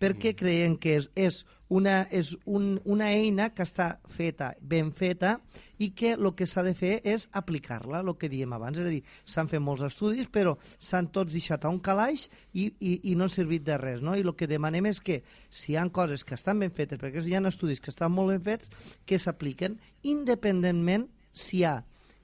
[0.00, 5.36] perquè creiem que és, és, una, és un, una eina que està feta, ben feta,
[5.82, 8.78] i que el que s'ha de fer és aplicar-la, el que diem abans.
[8.78, 12.68] És a dir, s'han fet molts estudis, però s'han tots deixat a un calaix i,
[12.78, 14.04] i, i no han servit de res.
[14.04, 14.14] No?
[14.16, 17.24] I el que demanem és que, si hi ha coses que estan ben fetes, perquè
[17.24, 18.72] hi ha estudis que estan molt ben fets,
[19.06, 21.80] que s'apliquen independentment si hi ha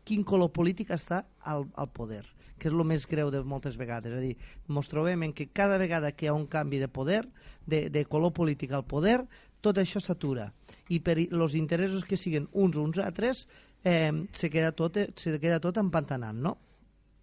[0.09, 2.25] quin color polític està al, al poder
[2.63, 4.13] que és el més greu de moltes vegades.
[4.13, 4.37] És a dir,
[4.71, 7.25] ens trobem en que cada vegada que hi ha un canvi de poder,
[7.67, 9.19] de, de color polític al poder,
[9.63, 10.53] tot això s'atura.
[10.91, 13.47] I per els interessos que siguin uns uns altres,
[13.85, 16.57] eh, se, queda tot, se queda tot empantanant, no?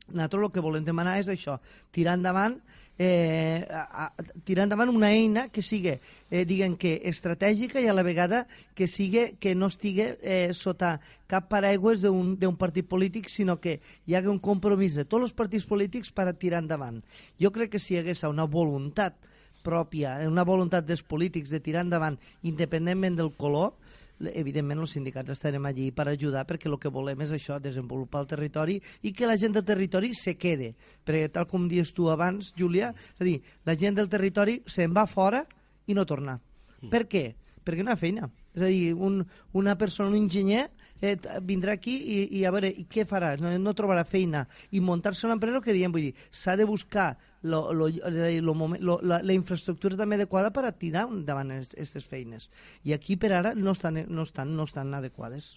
[0.09, 1.59] Nosaltres el que volem demanar és això,
[1.93, 2.57] tirar endavant
[2.99, 7.95] eh, a, a, tirar endavant una eina que sigui, eh, diguem que estratègica i a
[7.95, 8.43] la vegada
[8.75, 10.97] que sigui que no estigui eh, sota
[11.31, 15.65] cap paraigües d'un partit polític, sinó que hi hagi un compromís de tots els partits
[15.65, 16.99] polítics per a tirar endavant.
[17.39, 19.15] Jo crec que si hi hagués una voluntat
[19.63, 23.78] pròpia, una voluntat dels polítics de tirar endavant independentment del color,
[24.33, 28.29] evidentment els sindicats estarem allí per ajudar perquè el que volem és això, desenvolupar el
[28.31, 30.73] territori i que la gent del territori se quede.
[31.05, 34.95] Perquè tal com dius tu abans, Júlia, és a dir, la gent del territori se'n
[34.95, 35.45] va fora
[35.87, 36.39] i no torna.
[36.81, 36.91] Mm.
[36.91, 37.25] Per què?
[37.63, 38.29] Perquè no hi ha feina.
[38.55, 39.21] És a dir, un,
[39.53, 40.67] una persona, un enginyer,
[41.01, 43.35] eh, vindrà aquí i, i a veure, i què farà?
[43.41, 44.45] No, no trobarà feina.
[44.71, 48.83] I muntar-se una empresa, que diem, vull dir, s'ha de buscar lo, lo, lo, moment,
[48.83, 52.49] lo, la, la infraestructura també adequada per a tirar endavant aquestes feines.
[52.83, 55.55] I aquí per ara no estan, no estan, no estan adequades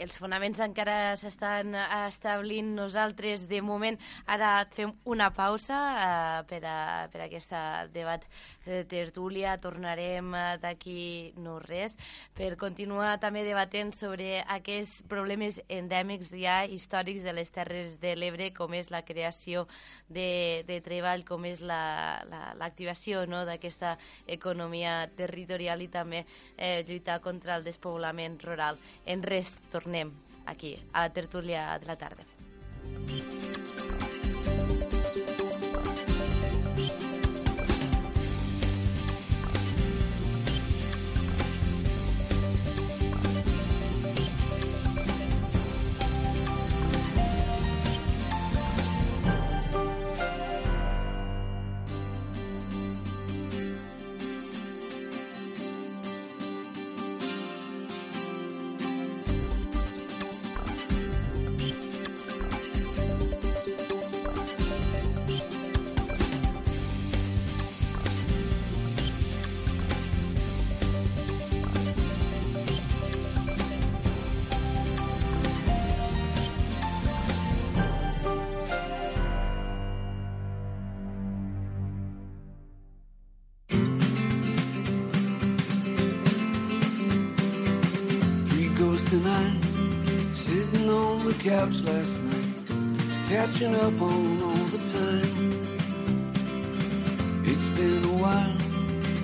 [0.00, 3.98] els fonaments encara s'estan establint nosaltres de moment.
[4.26, 7.60] Ara fem una pausa uh, per, a, per a aquesta
[7.92, 8.24] debat
[8.64, 9.58] de tertúlia.
[9.62, 11.96] Tornarem uh, d'aquí no res.
[12.34, 18.50] Per continuar també debatent sobre aquests problemes endèmics ja històrics de les Terres de l'Ebre
[18.56, 19.66] com és la creació
[20.08, 23.94] de, de treball com és l'activació la, la, no, d'aquesta
[24.26, 26.24] economia territorial i també
[26.56, 28.80] eh, lluitar contra el despoblament rural.
[29.06, 29.81] En res tornem
[30.46, 32.24] aquí, a la tertúlia de la tarda.
[91.42, 92.54] Couch last night,
[93.28, 95.34] catching up on all the time.
[97.44, 98.58] It's been a while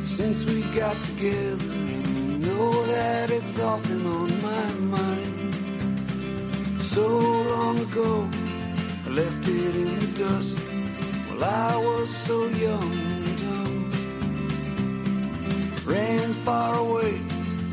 [0.03, 5.55] since we got together, and you know that it's often on my mind.
[6.93, 7.07] So
[7.55, 8.29] long ago,
[9.07, 10.59] I left it in the dust
[11.29, 13.91] while I was so young and dumb.
[15.87, 17.21] Ran far away,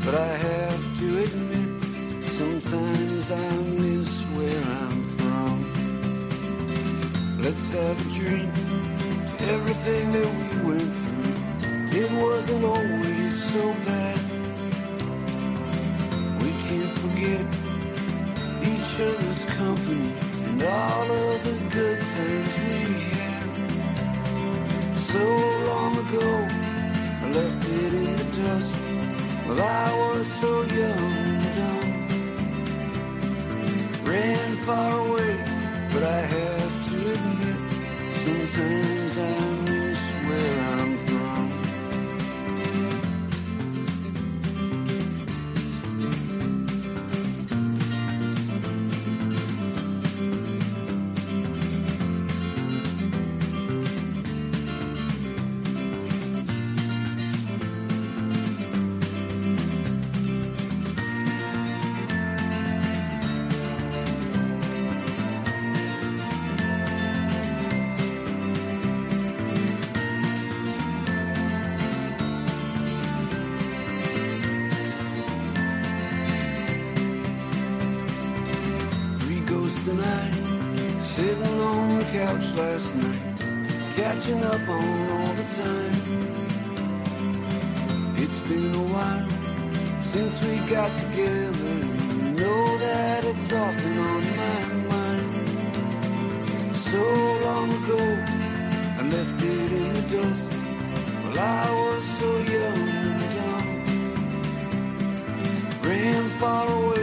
[0.04, 1.45] but I have to admit,
[2.68, 5.56] sometimes I miss where I'm from.
[7.40, 8.52] Let's have a drink
[9.30, 11.36] to everything that we went through.
[12.00, 14.18] It wasn't always so bad.
[16.42, 17.44] We can't forget
[18.72, 20.10] each other's company
[20.46, 22.78] and all of the good times we
[23.16, 23.48] had.
[25.10, 25.24] So
[25.70, 26.28] long ago,
[27.22, 28.74] I left it in the dust.
[29.46, 31.25] Well, I was so young
[34.16, 35.34] ran far away,
[35.92, 37.60] but I have to admit,
[38.22, 39.55] sometimes I
[84.26, 85.94] catching up on all the time.
[88.16, 89.28] It's been a while
[90.12, 91.74] since we got together,
[92.22, 95.32] you know that it's often on my mind.
[96.74, 97.02] So
[97.46, 98.02] long ago,
[98.98, 100.46] I left it in the dust.
[101.22, 103.68] Well, I was so young and dumb.
[105.82, 106.95] Ran far away,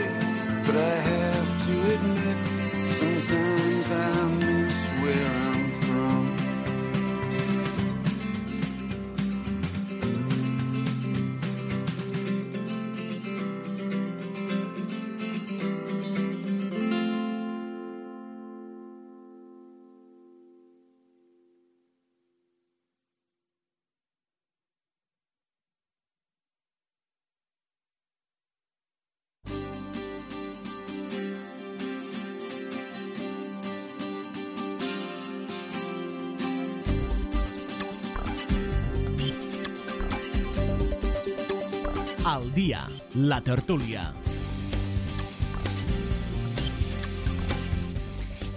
[43.28, 44.33] la tertúlia.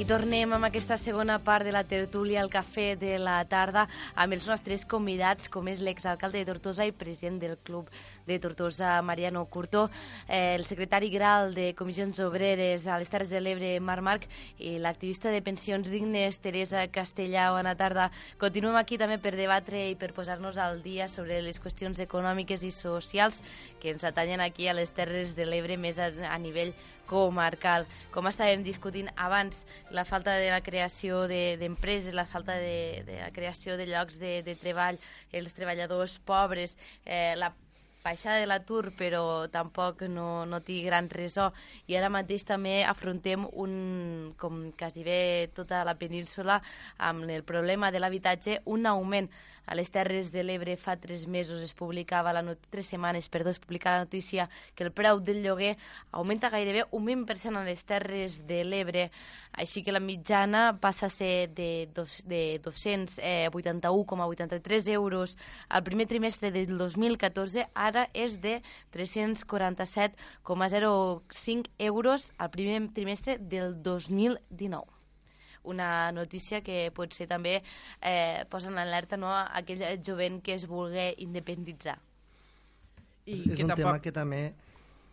[0.06, 4.44] Tornem amb aquesta segona part de la tertúlia al cafè de la tarda amb els
[4.46, 7.90] nostres convidats, com és l'exalcalde de Tortosa i president del Club
[8.26, 9.88] de Tortosa, Mariano Curtó,
[10.28, 14.76] eh, el secretari Gral de Comissions Obreres a les Terres de l'Ebre, Marc Marc, i
[14.78, 17.50] l'activista de Pensions Dignes, Teresa Castellà.
[17.50, 18.12] Bona tarda.
[18.38, 22.70] Continuem aquí també per debatre i per posar-nos al dia sobre les qüestions econòmiques i
[22.70, 23.42] socials
[23.82, 26.76] que ens atanyen aquí a les Terres de l'Ebre més a, a nivell
[27.08, 27.86] comarcal.
[28.14, 33.02] Com estàvem discutint abans, la falta de la creació de- d'empreses, de, la falta de,
[33.06, 34.98] de la creació de llocs de, de treball,
[35.32, 37.52] els treballadors pobres, eh, la
[38.06, 41.48] baixada de l'atur però tampoc no, no té gran resó
[41.90, 43.72] i ara mateix també afrontem un,
[44.38, 46.60] com quasi bé tota la península
[47.02, 49.26] amb el problema de l'habitatge, un augment
[49.66, 53.50] a les Terres de l'Ebre fa tres mesos es publicava, la not tres setmanes, perdó,
[53.50, 55.76] es publicava la notícia que el preu del lloguer
[56.12, 59.10] augmenta gairebé un 20% a les Terres de l'Ebre,
[59.52, 61.88] així que la mitjana passa a ser de,
[62.24, 65.36] de 281,83 euros
[65.68, 68.62] al primer trimestre del 2014, ara és de
[68.94, 74.95] 347,05 euros al primer trimestre del 2019
[75.66, 77.58] una notícia que potser també
[78.00, 81.98] eh, posa en alerta no, a aquell jovent que es vulgui independitzar.
[83.26, 83.82] I és que un tampoc...
[83.82, 84.40] tema que també...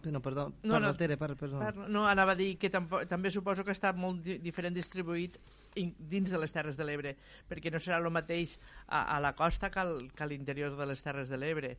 [0.03, 0.95] No, perdó, No, parla, no.
[0.99, 1.59] Tere, parla, perdó.
[1.63, 5.37] Parla- No, anava a dir que tampoc, també suposo que està molt di diferent distribuït
[5.79, 7.13] in, dins de les Terres de l'Ebre,
[7.47, 10.89] perquè no serà el mateix a, a la costa que, al, que a l'interior de
[10.91, 11.77] les Terres de l'Ebre.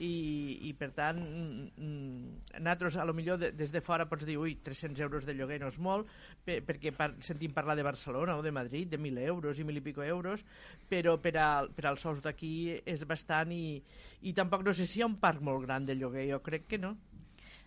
[0.00, 4.24] I, I, per tant, mm, mm, nosaltres, a lo millor, de, des de fora pots
[4.26, 6.08] dir, ui, 300 euros de lloguer no és molt,
[6.44, 9.78] pe, perquè par, sentim parlar de Barcelona o de Madrid, de 1.000 euros i 1.000
[9.78, 10.44] i pico euros,
[10.88, 13.82] però per, a, per als sous d'aquí és bastant i,
[14.22, 16.66] i tampoc no sé si hi ha un parc molt gran de lloguer, jo crec
[16.66, 16.96] que no.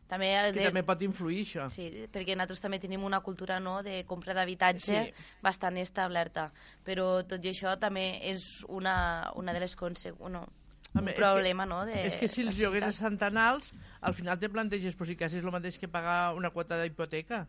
[0.05, 1.63] També, Que de, també pot influir això.
[1.73, 5.23] Sí, perquè nosaltres també tenim una cultura no, de compra d'habitatge Sí.
[5.41, 6.51] bastant establerta,
[6.85, 10.43] però tot i això també és una, una de les conseqüències, no,
[10.95, 11.79] Home, problema, que, no?
[11.85, 15.17] De és que si els lloguers estan tan alts, al final te planteges pues, si
[15.19, 17.45] quasi és el mateix que pagar una quota d'hipoteca.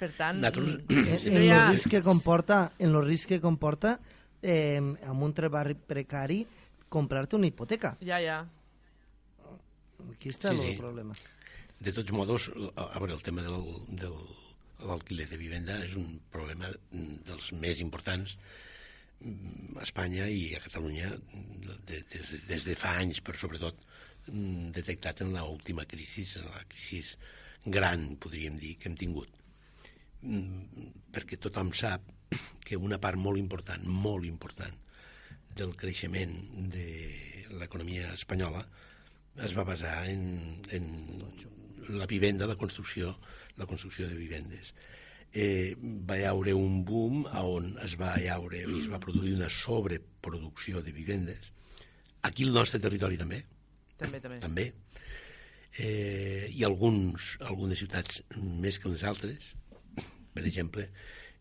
[0.00, 3.98] Per tant, Nosaltres- mm, En, en el risc que comporta, en el risc que comporta
[4.42, 6.42] eh, amb un treball precari
[6.90, 7.94] comprar-te una hipoteca.
[8.02, 8.40] Ja, ja.
[10.10, 10.78] Aquí està Sí, el sí.
[10.80, 11.14] problema.
[11.80, 13.62] De tots modos, a veure, el tema del,
[14.00, 14.16] del
[14.80, 18.38] l'alquiler de vivenda és un problema mm, dels més importants
[19.20, 23.82] a Espanya i a Catalunya de, des, de, des de fa anys, però sobretot
[24.28, 27.18] mm, detectat en l'última crisi, en la crisi
[27.66, 29.34] gran, podríem dir, que hem tingut.
[30.22, 32.06] Mm, Perquè tothom sap
[32.64, 34.76] que una part molt important, molt important,
[35.56, 36.36] del creixement
[36.72, 36.86] de
[37.58, 38.62] l'economia espanyola
[39.44, 40.22] es va basar en,
[40.70, 40.86] en
[41.96, 43.16] la vivenda, la construcció,
[43.58, 44.72] la construcció de vivendes.
[45.32, 49.48] Eh, va hi haure un boom on es va haure i es va produir una
[49.48, 51.52] sobreproducció de vivendes.
[52.22, 53.44] Aquí al nostre territori també,
[53.96, 54.40] També, també.
[54.42, 54.72] també.
[55.78, 59.38] Eh, I alguns, algunes ciutats més que unes altres,
[60.34, 60.88] per exemple,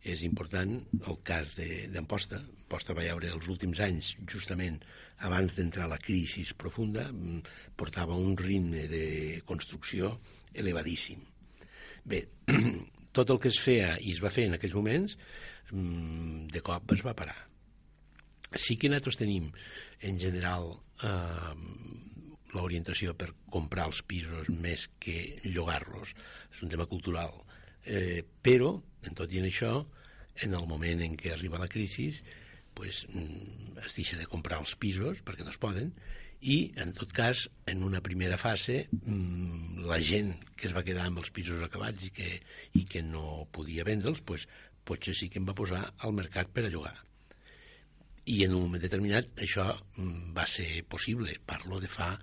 [0.05, 2.37] és important el cas de- d'Amposta.
[2.37, 4.77] Amposta va haure els últims anys, justament
[5.25, 7.41] abans d'entrar la crisi profunda, mm,
[7.75, 10.19] portava un ritme de construcció
[10.53, 11.19] elevadíssim.
[12.05, 12.27] Bé,
[13.11, 15.17] tot el que es feia i es va fer en aquells moments,
[15.71, 17.37] mm, de cop es va parar.
[18.55, 19.51] Sí que nosaltres tenim,
[20.01, 20.71] en general,
[21.03, 21.53] eh,
[22.53, 26.15] l'orientació per comprar els pisos més que llogar-los.
[26.51, 27.33] És un tema cultural.
[27.85, 29.85] Eh, però, en tot i en això,
[30.41, 32.09] en el moment en què arriba la crisi
[32.73, 35.93] pues, mm, es deixa de comprar els pisos perquè no es poden
[36.39, 41.09] i, en tot cas, en una primera fase, mm, la gent que es va quedar
[41.09, 42.29] amb els pisos acabats i que,
[42.79, 44.47] i que no podia vendre'ls, pues,
[44.87, 46.95] potser sí que em va posar al mercat per a llogar.
[48.29, 51.35] I en un moment determinat això mm, va ser possible.
[51.45, 52.13] Parlo de fa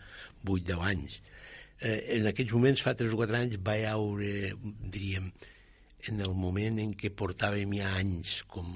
[0.44, 1.18] 8-10 anys.
[1.80, 4.54] Eh, en aquests moments, fa 3 o 4 anys, va haure,
[4.96, 5.28] diríem,
[6.08, 8.72] en el moment en què portàvem ja anys, com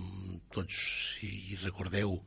[0.52, 0.82] tots,
[1.16, 2.18] si recordeu,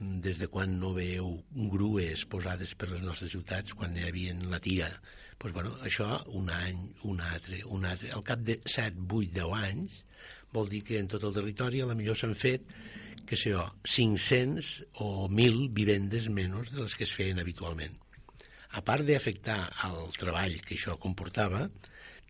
[0.00, 4.60] des de quan no veieu grues posades per les nostres ciutats, quan hi havia la
[4.64, 4.88] tira,
[5.40, 8.10] doncs, bueno, això un any, un altre, un altre.
[8.16, 10.00] Al cap de 7, 8, 10 anys,
[10.52, 12.64] vol dir que en tot el territori a la millor s'han fet
[13.28, 14.70] que sé jo, 500
[15.04, 17.92] o 1.000 vivendes menys de les que es feien habitualment.
[18.74, 21.68] A part d'afectar al treball que això comportava,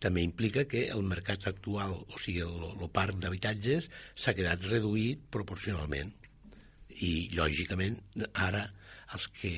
[0.01, 5.25] també implica que el mercat actual, o sigui, el, el parc d'habitatges, s'ha quedat reduït
[5.33, 6.13] proporcionalment.
[6.99, 7.99] I, lògicament,
[8.33, 8.67] ara
[9.15, 9.51] els que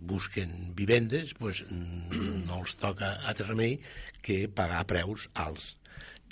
[0.00, 3.78] busquen vivendes pues, no els toca altre remei
[4.24, 5.74] que pagar preus alts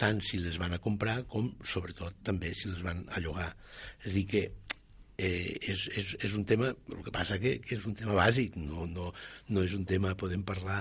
[0.01, 3.53] tant si les van a comprar com, sobretot, també si les van a llogar.
[4.03, 4.43] És a dir, que
[5.19, 8.57] eh, és, és, és un tema, el que passa que, que és un tema bàsic,
[8.59, 9.13] no, no,
[9.53, 10.81] no és un tema, podem parlar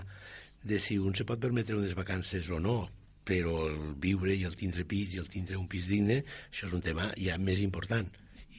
[0.63, 2.79] de si un se pot permetre unes vacances o no,
[3.27, 6.75] però el viure i el tindre pis i el tindre un pis digne, això és
[6.77, 8.09] un tema ja més important.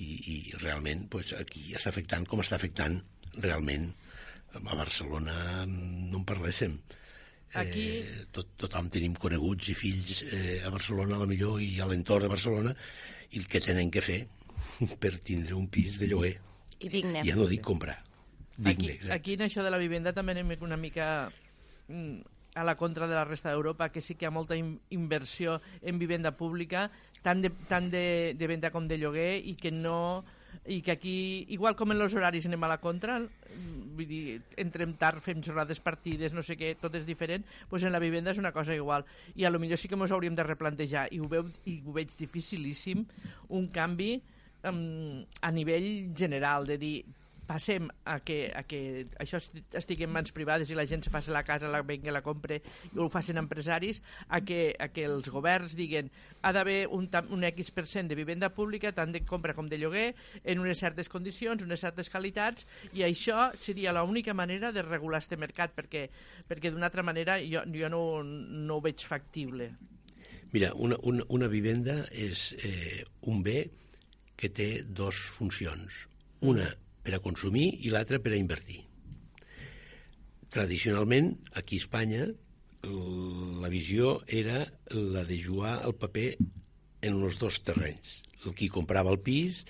[0.03, 2.99] I, i realment pues, aquí està afectant com està afectant
[3.38, 3.91] realment
[4.53, 6.77] a Barcelona no en parléssim.
[7.55, 7.87] Aquí...
[8.01, 11.88] Eh, tot, tothom tenim coneguts i fills eh, a Barcelona, a la millor, i a
[11.88, 12.73] l'entorn de Barcelona,
[13.33, 14.23] i el que tenen que fer
[15.03, 16.35] per tindre un pis de lloguer.
[16.81, 17.25] I digne.
[17.29, 17.99] Ja no dic comprar.
[18.57, 21.07] Digne, Aquí, aquí en això de la vivenda també anem una mica
[21.88, 24.77] mm, a la contra de la resta d'Europa, que sí que hi ha molta in
[24.93, 26.91] inversió en vivenda pública,
[27.23, 30.25] tant, de, tant de, de venda com de lloguer, i que no
[30.69, 33.17] i que aquí, igual com en els horaris anem a la contra,
[33.97, 37.95] vull dir, entrem tard, fem jornades partides, no sé què, tot és diferent, doncs en
[37.95, 39.07] la vivenda és una cosa igual.
[39.35, 41.97] I a lo millor sí que ens hauríem de replantejar, i ho, veu, i ho
[41.97, 43.07] veig dificilíssim,
[43.49, 44.12] un canvi
[44.69, 46.97] um, a nivell general, de dir,
[47.46, 51.11] passem a que, a que això est- estigui en mans privades i la gent se
[51.11, 52.61] faci la casa, la venga, la compre
[52.92, 56.11] i ho facin empresaris, a que, a que els governs diguen
[56.42, 60.62] ha d'haver un, un X% de vivenda pública, tant de compra com de lloguer, en
[60.62, 65.74] unes certes condicions, unes certes qualitats, i això seria l'única manera de regular este mercat,
[65.74, 66.09] perquè,
[66.48, 69.72] perquè d'una altra manera jo, jo no, no ho veig factible.
[70.52, 73.70] Mira, una, una, una vivenda és eh, un bé
[74.37, 76.02] que té dos funcions.
[76.42, 76.66] Una
[77.03, 78.81] per a consumir i l'altra per a invertir.
[80.53, 82.27] Tradicionalment, aquí a Espanya,
[82.83, 86.29] la visió era la de jugar el paper
[87.03, 88.21] en els dos terrenys.
[88.45, 89.62] El qui comprava el pis,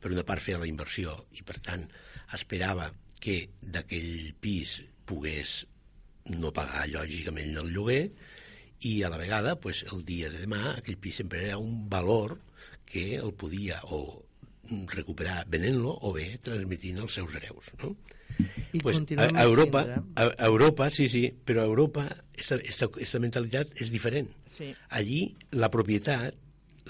[0.00, 1.84] per una part feia la inversió i, per tant,
[2.32, 2.88] esperava
[3.20, 5.64] que d'aquell pis pogués
[6.30, 8.04] no pagar lògicament el lloguer
[8.86, 12.38] i a la vegada, pues, el dia de demà, aquell pis sempre era un valor
[12.88, 14.22] que el podia o
[14.94, 17.70] recuperar venent-lo o bé transmitint als seus hereus.
[17.82, 17.94] No?
[18.72, 19.98] I pues, a, a Europa, eh?
[20.14, 24.30] a, a Europa, sí, sí, però a Europa esta, esta, esta mentalitat és diferent.
[24.48, 24.70] Sí.
[24.96, 26.38] Allí la propietat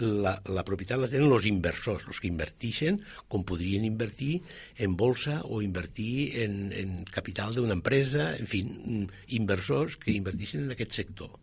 [0.01, 4.39] la, la propietat la tenen els inversors, els que invertixen com podrien invertir
[4.79, 10.65] en bolsa o invertir en, en capital d'una empresa, en fi, mm, inversors que invertixen
[10.67, 11.35] en aquest sector.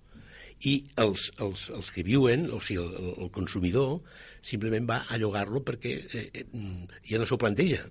[0.65, 4.00] I els, els, els que viuen, o sigui, el, el consumidor,
[4.41, 7.84] simplement va a llogar-lo perquè eh, eh, mm, ja no s'ho planteja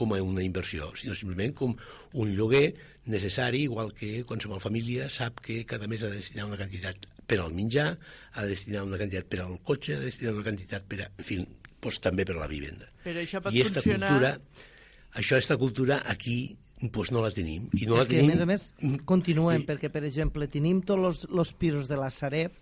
[0.00, 1.74] com a una inversió, sinó simplement com
[2.16, 2.72] un lloguer
[3.12, 7.40] necessari, igual que qualsevol família sap que cada mes ha de destinar una quantitat per
[7.42, 7.92] al menjar,
[8.32, 11.10] ha de destinar una quantitat per al cotxe, ha de destinar una quantitat per a...
[11.20, 11.38] En fi,
[11.80, 12.88] doncs també per a la vivenda.
[13.04, 14.10] Però això pot I esta funcionar...
[14.10, 14.66] cultura,
[15.20, 16.38] això, esta cultura aquí
[16.80, 17.68] doncs no la tenim.
[17.76, 18.30] I no la és que, a tenim...
[18.32, 18.66] més a més,
[19.06, 22.52] continuem, perquè, per exemple, tenim tots els pisos de la Sareb,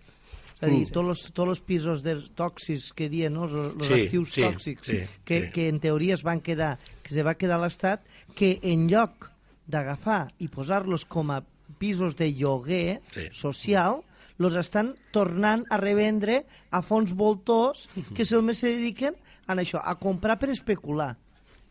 [0.59, 0.91] és a dir, Mm.
[0.91, 3.45] tots els, tots pisos de tòxics que diuen, no?
[3.47, 5.51] els, Sí, actius sí, tòxics, sí, que, sí.
[5.55, 8.03] que en teoria es van quedar, que se va quedar a l'Estat,
[8.35, 9.29] que en lloc
[9.67, 11.43] d'agafar i posar-los com a
[11.79, 13.29] pisos de lloguer Sí.
[13.31, 14.01] social,
[14.37, 19.15] los estan tornant a revendre a fons voltors que se'ls se dediquen
[19.47, 21.15] a això, a comprar per especular.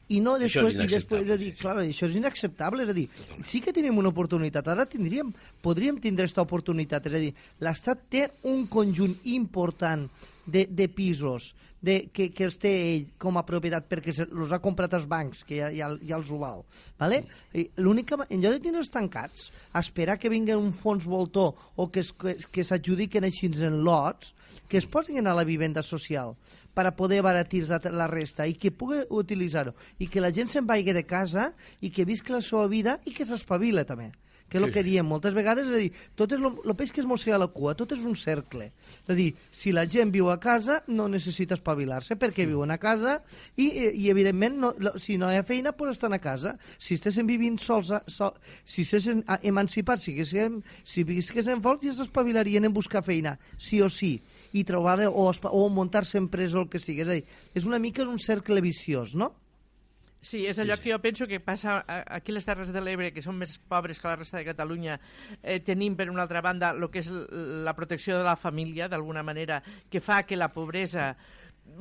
[0.09, 3.07] I no després, i després és a dir, clar, això és inacceptable, és a dir,
[3.45, 5.35] sí que tenim una oportunitat, ara tindríem,
[5.65, 10.07] podríem tindre aquesta oportunitat, és a dir, l'Estat té un conjunt important
[10.49, 14.61] de, de pisos de, que, que els té ell com a propietat perquè els ha
[14.63, 16.65] comprat els bancs, que ja, ja, ja els ho val.
[16.99, 17.23] Vale?
[17.79, 22.13] L'única, en lloc de tenir-los tancats, esperar que vingui un fons voltor o que, es,
[22.13, 24.35] que, que s'adjudiquen així en lots,
[24.69, 26.35] que es posin a la vivenda social
[26.79, 30.67] per a poder abaratir la resta i que pugui utilitzar-ho i que la gent se'n
[30.69, 31.51] vagi de casa
[31.83, 34.13] i que visqui la seva vida i que s'espavila també
[34.49, 34.89] que és el Sí, que sí.
[34.95, 37.51] diem moltes vegades, és a dir, tot és lo, lo peix que es mossega la
[37.53, 38.71] cua, tot és un cercle.
[39.05, 42.79] És a dir, si la gent viu a casa, no necessita espavilar-se perquè viuen a
[42.81, 43.19] casa
[43.61, 46.55] i, i evidentment, no, lo- si no hi ha feina, doncs estan a casa.
[46.81, 48.31] Si estessin vivint sols, a, so,
[48.65, 53.83] si estessin a- emancipats, si, haguéssim, si visquessin fort, ja s'espavilarien en buscar feina, sí
[53.85, 54.15] o sí
[54.53, 57.05] i trobar o, o muntar-se empresa o el que sigui.
[57.05, 57.25] És a dir,
[57.55, 59.35] és una mica un cercle viciós, no?
[60.21, 63.23] Sí, és allò que jo penso que passa aquí a les Terres de l'Ebre, que
[63.23, 64.97] són més pobres que la resta de Catalunya,
[65.43, 69.23] eh, tenim, per una altra banda, el que és la protecció de la família, d'alguna
[69.23, 71.13] manera, que fa que la pobresa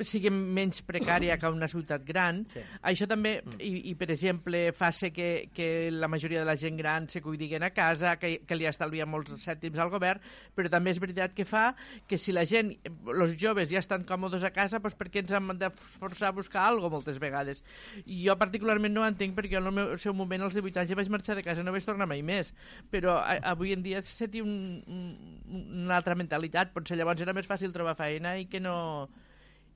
[0.06, 2.42] sigui menys precària que una ciutat gran.
[2.52, 2.62] Sí.
[2.90, 6.76] Això també, i, i per exemple, fa ser que, que la majoria de la gent
[6.78, 10.22] gran se cuidiguen a casa, que, que li estalvia molts cèntims al govern,
[10.54, 11.70] però també és veritat que fa
[12.08, 12.74] que si la gent,
[13.14, 16.36] els joves ja estan còmodes a casa, doncs per què ens hem de forçar a
[16.36, 17.62] buscar alguna moltes vegades?
[18.04, 20.92] I jo particularment no ho entenc perquè en el meu seu moment, als 18 anys,
[20.92, 22.52] ja vaig marxar de casa no vaig tornar mai més.
[22.92, 25.08] Però a, avui en dia se té un, un,
[25.84, 26.72] una altra mentalitat.
[26.74, 28.76] Potser llavors era més fàcil trobar feina i que no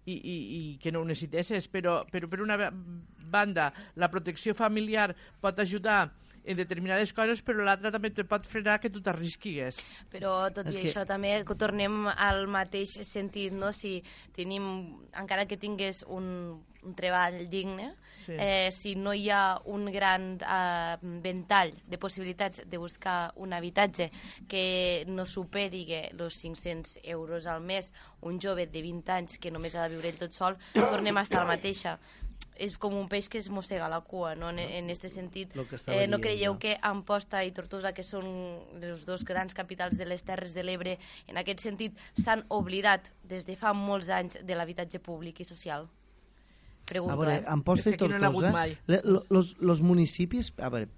[0.04, 4.54] i, i, i que no ho necessitessis, però, però per una ba- banda la protecció
[4.54, 6.10] familiar pot ajudar
[6.44, 9.78] en determinades coses, però l'altra també te pot frenar que tu t'arrisquis.
[10.10, 13.72] Però tot És i que- això també tornem al mateix sentit, no?
[13.72, 14.02] Si
[14.34, 18.32] tenim, encara que tingués un, un treball digne, Sí.
[18.38, 24.10] eh, si no hi ha un gran eh, ventall de possibilitats de buscar un habitatge
[24.48, 29.74] que no superi els 500 euros al mes, un jove de 20 anys que només
[29.74, 31.98] ha de viure ell tot sol, tornem a estar la mateixa
[32.56, 34.50] és com un peix que es mossega la cua, no?
[34.50, 35.54] En, en este sentit,
[35.88, 36.58] eh, no creieu no?
[36.58, 38.26] que Amposta i Tortosa, que són
[38.82, 40.98] els dos grans capitals de les Terres de l'Ebre,
[41.28, 45.88] en aquest sentit s'han oblidat des de fa molts anys de l'habitatge públic i social?
[46.84, 47.44] Pregunto, A veure, eh?
[47.46, 48.66] Amposta i no Tortosa,
[49.04, 50.88] lo- los, los municipis, a veure,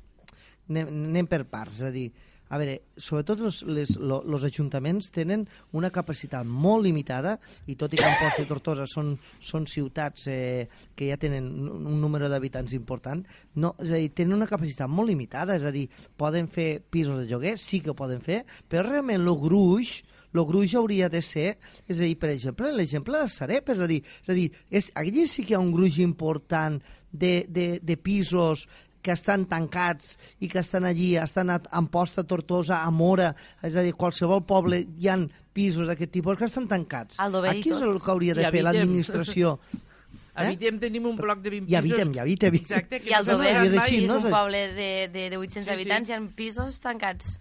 [0.69, 2.09] anem, anem per parts, és a dir,
[2.53, 8.01] a veure, sobretot els les, lo, ajuntaments tenen una capacitat molt limitada i tot i
[8.01, 13.25] que Amposta i Tortosa són, són ciutats eh, que ja tenen un, número d'habitants important,
[13.57, 15.87] no, és a dir, tenen una capacitat molt limitada, és a dir,
[16.21, 20.03] poden fer pisos de lloguer, sí que poden fer, però realment el gruix
[20.35, 23.87] el gruix hauria de ser, és a dir, per exemple, l'exemple de Sareb, és a
[23.87, 26.81] dir, és a dir és, allí sí que hi ha un gruix important
[27.13, 28.67] de, de, de pisos
[29.05, 33.85] que estan tancats i que estan allí, estan a Amposta, Tortosa, a Mora, és a
[33.85, 37.21] dir, qualsevol poble hi han pisos d'aquest tipus que estan tancats.
[37.21, 39.59] Aquí és el que hauria de I fer l'administració.
[40.35, 40.49] A Eh?
[40.51, 41.95] Vitem tenim un bloc de 20 I a pisos...
[42.01, 42.57] Vitem, i a Vitem.
[42.59, 44.17] Exacte, que I al no Dover tancat és així, és no?
[44.19, 45.75] un poble de, de, de 800 Sí, sí.
[45.77, 47.37] habitants i hi ha pisos tancats.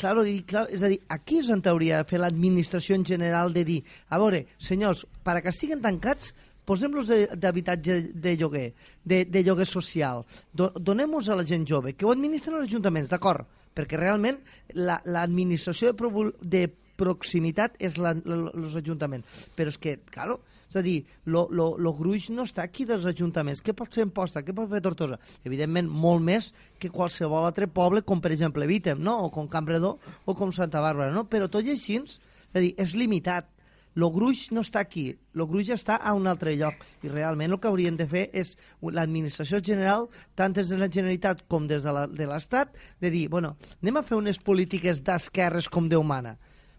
[0.00, 3.52] Claro, i, clar, és a dir, aquí és on hauria de fer l'administració en general
[3.52, 6.32] de dir, a veure, senyors, per que estiguin tancats,
[6.70, 8.68] posem-los de- d'habitatge de, lloguer,
[9.02, 10.22] de, de lloguer social,
[10.54, 13.42] Do, donem-los a la gent jove, que ho administren els ajuntaments, d'acord,
[13.74, 14.38] perquè realment
[14.78, 16.68] la- l'administració de, provu- de
[17.00, 19.44] proximitat és la, la, els ajuntaments.
[19.56, 20.40] Però és que, claro,
[20.70, 23.62] és a dir, lo gruix no està aquí dels ajuntaments.
[23.64, 24.42] Què pot fer Amposta?
[24.46, 25.16] Què pot fer Tortosa?
[25.48, 29.16] Evidentment, molt més que qualsevol altre poble, com per exemple Vítem, no?
[29.24, 29.96] o com Campredó,
[30.28, 31.24] o com Santa Bàrbara, no?
[31.26, 32.20] Però tot i així, és
[32.54, 33.48] a dir, és limitat.
[33.94, 37.58] Lo gruix no està aquí, lo gruix està a un altre lloc i realment el
[37.58, 40.06] que haurien de fer és l'administració general,
[40.38, 43.96] tant des de la Generalitat com des de la- de l'Estat, de dir, bueno, anem
[43.96, 46.36] a fer unes polítiques d'esquerres com Déu mana,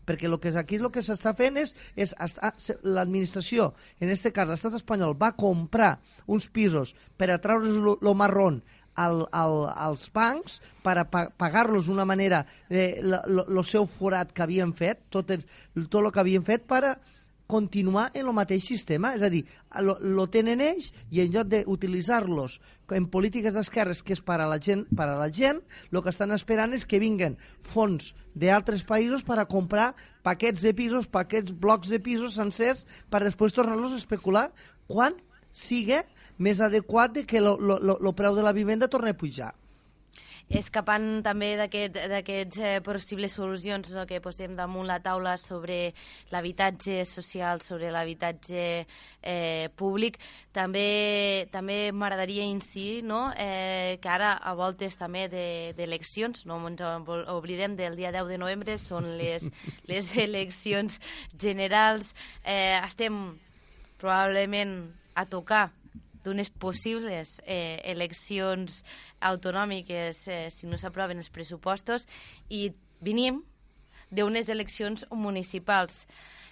[0.07, 2.15] perquè el que és aquí el que s'està fent és, és
[2.83, 8.13] l'administració, en aquest cas l'estat espanyol, va comprar uns pisos per a treure's lo, lo
[8.13, 8.63] marrón
[8.95, 14.43] al, al, als bancs per a pa pagar-los d'una manera eh, el seu forat que
[14.43, 15.45] havien fet, tot el,
[15.87, 16.95] tot el que havien fet per a
[17.51, 19.41] continuar en el mateix sistema, és a dir,
[19.83, 22.61] lo, tenen ells i en lloc d'utilitzar-los
[22.95, 25.59] en polítiques d'esquerres que és per a la gent, per a la gent,
[25.91, 27.35] el que estan esperant és que vinguen
[27.73, 29.91] fons d'altres països per a comprar
[30.23, 34.47] paquets de pisos, paquets, blocs de pisos sencers per després tornar-los a especular
[34.87, 35.19] quan
[35.51, 36.05] siga
[36.37, 39.53] més adequat de que el preu de la vivenda torni a pujar.
[40.51, 45.93] escapant també d'aquest- d'aquests eh, possibles solucions no, que posem damunt la taula sobre
[46.29, 48.85] l'habitatge social, sobre l'habitatge
[49.23, 50.17] eh, públic,
[50.51, 56.81] també també m'agradaria incidir no, eh, que ara a voltes també de- d'eleccions, no ens
[56.81, 59.47] obl- oblidem del dia 10 de novembre, són les,
[59.87, 60.99] les eleccions
[61.39, 62.13] generals,
[62.43, 63.37] eh, estem
[63.99, 65.71] probablement a tocar
[66.23, 68.83] d'unes possibles eh, eleccions
[69.21, 72.07] autonòmiques eh, si no s'aproven els pressupostos
[72.49, 72.69] i
[73.01, 73.41] venim
[74.11, 76.05] d'unes eleccions municipals.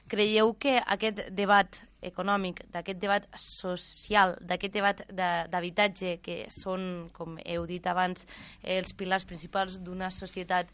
[0.10, 7.36] Creieu que aquest debat econòmic, d'aquest debat social, d'aquest debat de- d'habitatge, que són, com
[7.46, 8.26] heu dit abans,
[8.64, 10.72] els pilars principals d'una societat,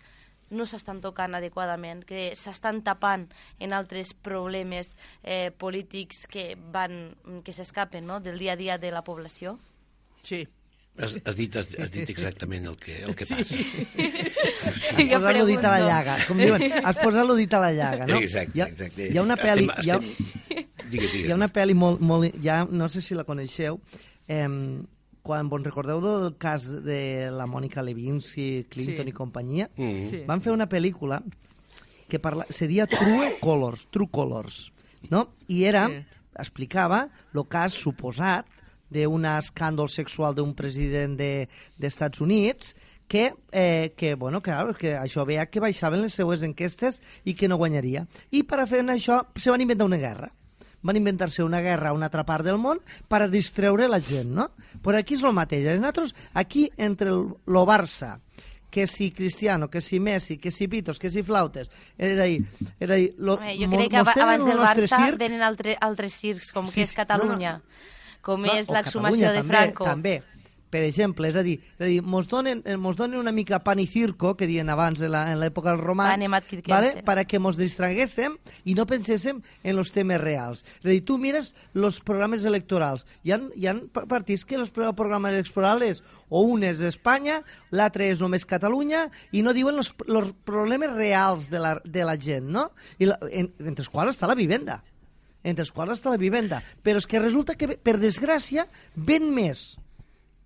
[0.49, 3.27] no s'estan tocant adequadament, que s'estan tapant
[3.59, 8.19] en altres problemes eh, polítics que van que s'escapen no?
[8.19, 9.57] del dia a dia de la població?
[10.21, 10.45] Sí.
[10.95, 13.57] Has, has, dit, has, has dit exactament el que, el que passa.
[14.95, 16.15] Jo posar-lo dit a la llaga.
[16.23, 18.21] Com diuen, has posat-lo dit a la llaga, no?
[18.23, 19.09] Exacte, hi ha, exacte.
[19.11, 19.67] Hi ha una pel·li...
[19.67, 20.63] Estem, Hi ha, estem...
[20.85, 21.25] Digues, digues.
[21.25, 21.99] hi ha una pel·li molt...
[21.99, 23.81] molt ja, no sé si la coneixeu,
[24.31, 24.47] eh,
[25.25, 29.09] quan vos recordeu del cas de la Mònica Lewinsky, Clinton Sí.
[29.09, 30.09] i companyia, Mm.
[30.09, 30.23] Sí.
[30.27, 31.23] van fer una pel·lícula
[32.07, 34.71] que parla, se deia True Colors, True Colors,
[35.09, 35.29] no?
[35.47, 36.05] I era, Sí.
[36.37, 38.45] explicava el cas suposat
[38.89, 42.75] d'un escàndol sexual d'un president de- d'Estats Units
[43.07, 47.47] que, eh, que, bueno, claro, que això veia que baixaven les seues enquestes i que
[47.47, 48.07] no guanyaria.
[48.31, 50.31] I per a fer això se van inventar una guerra
[50.85, 54.29] van inventar-se una guerra a una altra part del món per a distreure la gent,
[54.37, 54.51] no?
[54.85, 55.65] Però aquí és el mateix.
[55.79, 58.19] Nosaltres, aquí, entre el, lo Barça,
[58.69, 62.41] que si Cristiano, que si Messi, que si Pitos, que si Flautes, és a dir,
[62.75, 65.77] és a dir lo, Home, jo crec que abans el del Barça circ, venen altre,
[65.79, 69.87] altres circs, com Sí, que és Catalunya, no, com No, és l'exhumació de també, Franco.
[69.87, 70.17] També,
[70.75, 73.61] per exemple, és a dir, és a dir mos, donen, eh, mos donen una mica
[73.63, 76.09] pan i circo, que diuen abans en la- en l'època dels romans,
[76.75, 76.89] vale?
[77.05, 80.65] para que mos distraguéssim i no penséssim en los temes reals.
[80.81, 83.05] És a dir, tu mires los programes electorals.
[83.23, 87.39] Hi ha, hi ha pa- partits que els pro- programes electorals o un és Espanya,
[87.71, 89.93] l'altre és només Catalunya, i no diuen los
[90.43, 92.71] problemes reals de la, de la gent, no?
[92.99, 94.81] I la, en, entre els quals està la vivenda
[95.45, 96.57] entre els quals està la vivenda.
[96.81, 98.63] Però és que resulta que, per desgràcia,
[98.95, 99.75] ven més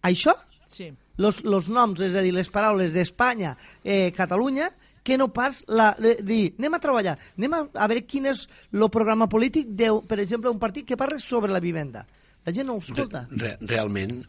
[0.04, 0.36] això,
[0.70, 0.91] Sí.
[1.18, 4.70] los, los noms, és a dir, les paraules d'Espanya, eh, Catalunya,
[5.04, 8.43] que no pas la, le, dir, anem a treballar, anem a, a veure quin és
[8.72, 12.06] el programa polític de, per exemple, un partit que parla sobre la vivenda.
[12.50, 13.28] La gent no ho escolta.
[13.30, 14.24] Re, realment,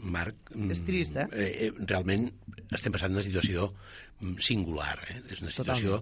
[0.00, 0.50] Marc...
[0.54, 1.26] mm, És trist, eh?
[1.36, 1.70] eh?
[1.76, 2.30] Realment
[2.72, 5.18] estem passant una situació mm, singular, eh?
[5.34, 5.98] És una situació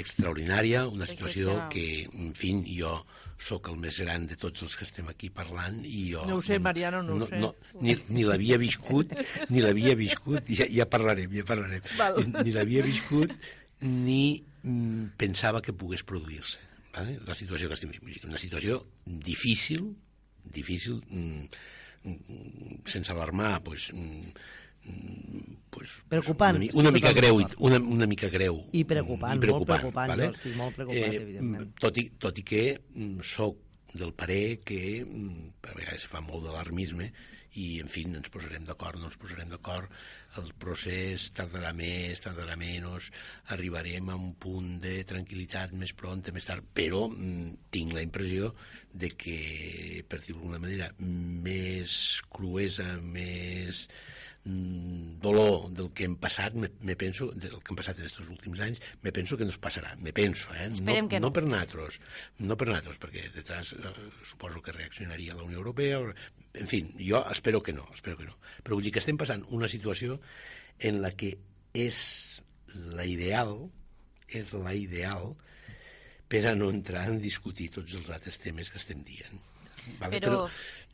[0.00, 2.94] extraordinària, una situació que, en fi, jo
[3.38, 6.24] sóc el més gran de tots els que estem aquí parlant i jo...
[6.26, 7.38] No ho sé, Mariano, no ho sé.
[7.84, 9.12] ni ni l'havia viscut,
[9.52, 11.84] ni l'havia viscut, ja, ja parlarem, ja parlarem.
[12.00, 12.18] Val.
[12.40, 13.36] Ni l'havia viscut,
[13.84, 16.64] ni mm, pensava que pogués produir-se.
[16.96, 17.20] Vale?
[17.28, 19.92] La situació que estem vivint, una situació difícil,
[20.44, 21.48] difícil, mm,
[22.04, 24.32] mm, sense alarmar, pues, mm,
[25.70, 28.62] pues, Preocupant, Una, una mica greu, una, una mica greu.
[28.72, 31.74] I preocupant, i molt preocupant, jo estic molt preocupat, evidentment.
[31.82, 32.62] Tot i, tot i que
[33.22, 33.58] sóc
[33.92, 37.10] del parer que a vegades se fa molt d'alarmisme
[37.58, 39.92] i, en fi, ens posarem d'acord, no ens posarem d'acord,
[40.40, 43.08] el procés tardarà més, tardarà menys,
[43.54, 48.52] arribarem a un punt de tranquil·litat més pront, més tard, però mm, tinc la impressió
[48.92, 49.38] de que,
[50.08, 51.98] per dir-ho d'alguna manera, més
[52.30, 53.86] cruesa, més
[55.20, 58.60] dolor del que hem passat, me, me penso, del que hem passat en aquests últims
[58.64, 60.68] anys, me penso que no es passarà, me penso, eh?
[60.70, 61.28] Esperem no, que no.
[61.28, 61.98] no per nosaltres,
[62.40, 63.92] no per nosaltres, perquè detrás eh,
[64.28, 66.14] suposo que reaccionaria la Unió Europea, o-
[66.58, 68.38] en fi, jo espero que no, espero que no.
[68.64, 70.20] Però vull dir que estem passant una situació
[70.78, 71.34] en la que
[71.76, 71.98] és
[72.96, 73.68] la ideal,
[74.28, 75.34] és la ideal
[76.28, 79.38] per a no entrar en discutir tots els altres temes que estem dient.
[80.00, 80.18] Vale?
[80.20, 80.48] Però-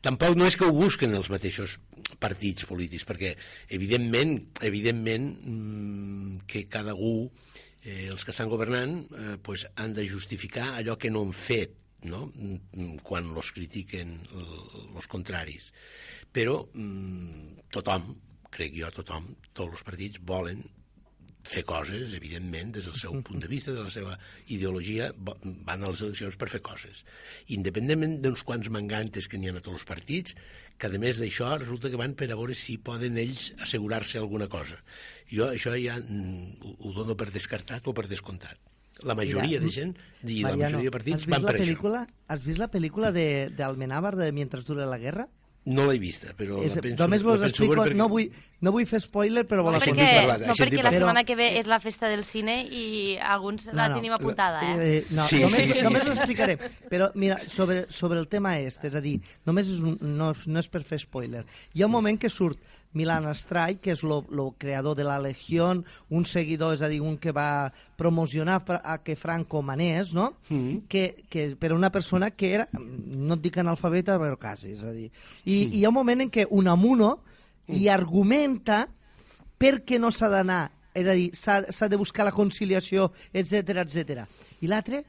[0.05, 1.79] tampoc no és que ho busquen els mateixos
[2.21, 3.33] partits polítics, perquè
[3.73, 4.37] evidentment,
[4.67, 7.31] evidentment mm, que cada un,
[7.81, 11.75] eh, els que estan governant, eh, pues, han de justificar allò que no han fet,
[12.05, 12.27] no?
[12.35, 15.71] Mm, quan los critiquen els contraris.
[16.35, 18.11] Però mm, tothom,
[18.53, 20.61] crec jo, tothom, tots els partits volen
[21.45, 24.17] fer coses, evidentment, des del seu punt de vista, de la seva
[24.51, 27.03] ideologia, van a les eleccions per fer coses.
[27.55, 30.35] Independentment d'uns quants mangantes que n'hi ha a tots els partits,
[30.81, 34.49] que a més d'això resulta que van per a veure si poden ells assegurar-se alguna
[34.51, 34.79] cosa.
[35.31, 38.59] Jo això ja mm, ho, dono per descartat o per descomptat.
[39.03, 42.05] La majoria Mira, de gent i la Mariano, majoria de partits van la per pel·lícula,
[42.31, 45.27] Has vist la pel·lícula de, de de Mientras dure la guerra?
[45.65, 48.27] No l'he vista, però És, la penso, només vos explico, perquè- no vull,
[48.61, 51.47] no vull fer spoiler, però No, la perquè, parlar, no perquè la setmana que ve
[51.57, 54.75] és la festa del cine i alguns la tenim apuntada, eh?
[54.99, 56.09] Eh, no, Sí, només, sí, sí, només sí.
[56.09, 56.59] ho explicaré.
[56.87, 60.59] Però, mira, sobre, sobre el tema este, és a dir, només és un, no, no
[60.59, 61.43] és per fer spoiler.
[61.73, 62.59] Hi ha un moment que surt
[62.95, 67.17] Milan Astray, que és el creador de la Legión, un seguidor, és a dir, un
[67.21, 70.31] que va promocionar a que Franco manés, no?
[70.49, 70.87] Mm.
[70.89, 74.93] que, que per una persona que era, no et dic analfabeta, però quasi, és a
[74.95, 75.09] dir.
[75.43, 77.17] I, i hi ha un moment en què Unamuno
[77.67, 78.85] li argumenta
[79.59, 80.63] per què no s'ha d'anar,
[80.95, 84.23] és a dir, s'ha s'ha de buscar la conciliació, etc etc.
[84.63, 85.03] I l'altre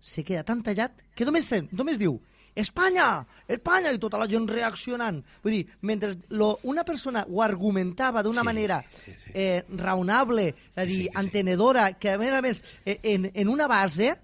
[0.00, 2.18] se queda tan tallat que només, sent, només diu
[2.58, 3.24] Espanya!
[3.46, 3.92] Espanya!
[3.94, 5.20] I tota la gent reaccionant.
[5.44, 9.32] Vull dir, mentre lo, una persona ho argumentava d'una Sí, manera sí, sí.
[9.34, 11.12] eh, raonable, és a dir, Sí, sí.
[11.22, 14.16] entenedora, que a més a més, eh, en, en una base,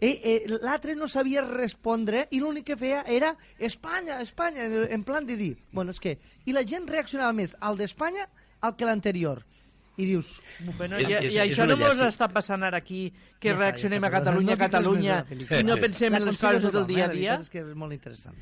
[0.00, 5.04] eh, eh, l'altre no sabia respondre i l'únic que feia era Espanya, Espanya, en, en
[5.04, 6.18] plan de dir, bueno, és que...
[6.48, 8.28] I la gent reaccionava més al d'Espanya
[8.64, 9.42] al que l'anterior.
[9.98, 10.40] I dius,
[10.78, 13.58] Bueno, És- i, és- i és això no mos està passant ara aquí, que Ja
[13.58, 15.16] reaccionem ja a Catalunya, no Catalunya,
[15.58, 17.16] i no pensem en les coses del dia a eh?
[17.16, 17.38] Dia.
[17.42, 18.36] és que és molt interessant.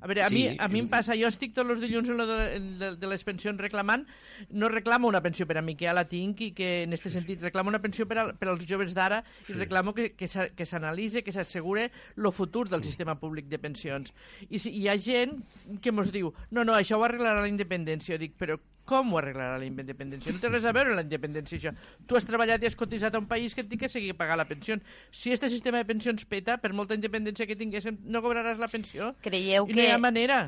[0.00, 2.16] A veure, a, mi, Sí, a mi em passa, jo estic tots els dilluns en
[2.20, 4.04] lo de, de, de les pensions reclamant,
[4.50, 7.10] no reclamo una pensió per a mi, que ja la tinc i que en aquest
[7.16, 10.50] sentit reclamo una pensió per, a, per als joves d'ara i reclamo que, que s'a-
[10.54, 14.12] que s'analitze, que s'assegure el futur del sistema públic de pensions.
[14.48, 15.42] I si, hi ha gent
[15.82, 18.14] que mos diu, no, no, això ho arreglarà la independència.
[18.14, 18.56] Jo dic, però
[18.86, 20.32] com ho arreglarà la independència?
[20.32, 21.72] No té res a veure la independència, això.
[22.06, 24.38] Tu has treballat i has cotitzat a un país que et diu que sigui pagar
[24.38, 24.78] la pensió.
[25.10, 29.12] Si este sistema de pensions peta, per molta independència que tinguéssim, no cobraràs la pensió.
[29.26, 29.92] Creieu I no hi que...
[29.92, 30.40] ha manera.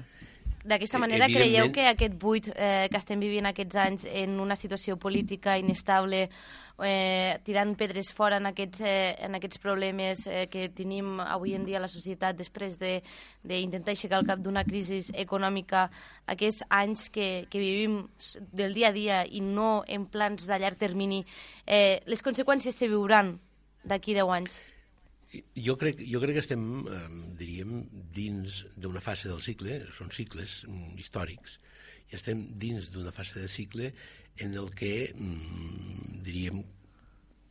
[0.65, 4.97] D'aquesta manera, creieu que aquest buit eh, que estem vivint aquests anys en una situació
[4.99, 6.29] política inestable,
[6.83, 11.65] eh, tirant pedres fora en aquests, eh, en aquests problemes eh, que tenim avui en
[11.65, 13.03] dia a la societat després de-
[13.43, 15.89] d'intentar aixecar el cap d'una crisi econòmica,
[16.27, 18.09] aquests anys que, que vivim
[18.53, 21.25] del dia a dia i no en plans de llarg termini,
[21.67, 23.39] eh, les conseqüències se viuran
[23.85, 24.61] d'aquí 10 anys?
[25.29, 27.01] Jo crec, jo crec que estem, eh,
[27.37, 27.83] diríem,
[28.17, 31.59] dins d'una fase del cicle, són cicles mm, històrics,
[32.09, 33.91] i estem dins d'una fase de cicle
[34.41, 36.63] en el que, mm, diríem,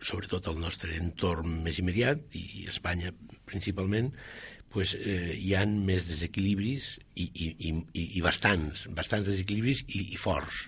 [0.02, 3.14] sobretot el nostre entorn més immediat, i Espanya
[3.46, 4.12] principalment,
[4.74, 7.74] pues, eh, hi han més desequilibris i, i, i,
[8.18, 10.66] i bastants, bastants desequilibris i, i forts.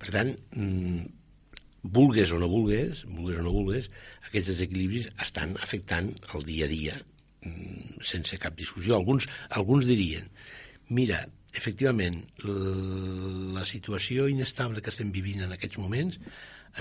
[0.00, 1.04] Per tant, mm,
[1.84, 3.90] vulgues o no vulgues, vulgues o no vulgues,
[4.34, 8.96] aquests desequilibris estan afectant el dia a dia mm, sense cap discussió.
[8.98, 10.26] Alguns, alguns dirien,
[10.90, 11.22] mira,
[11.54, 16.18] efectivament, la situació inestable que estem vivint en aquests moments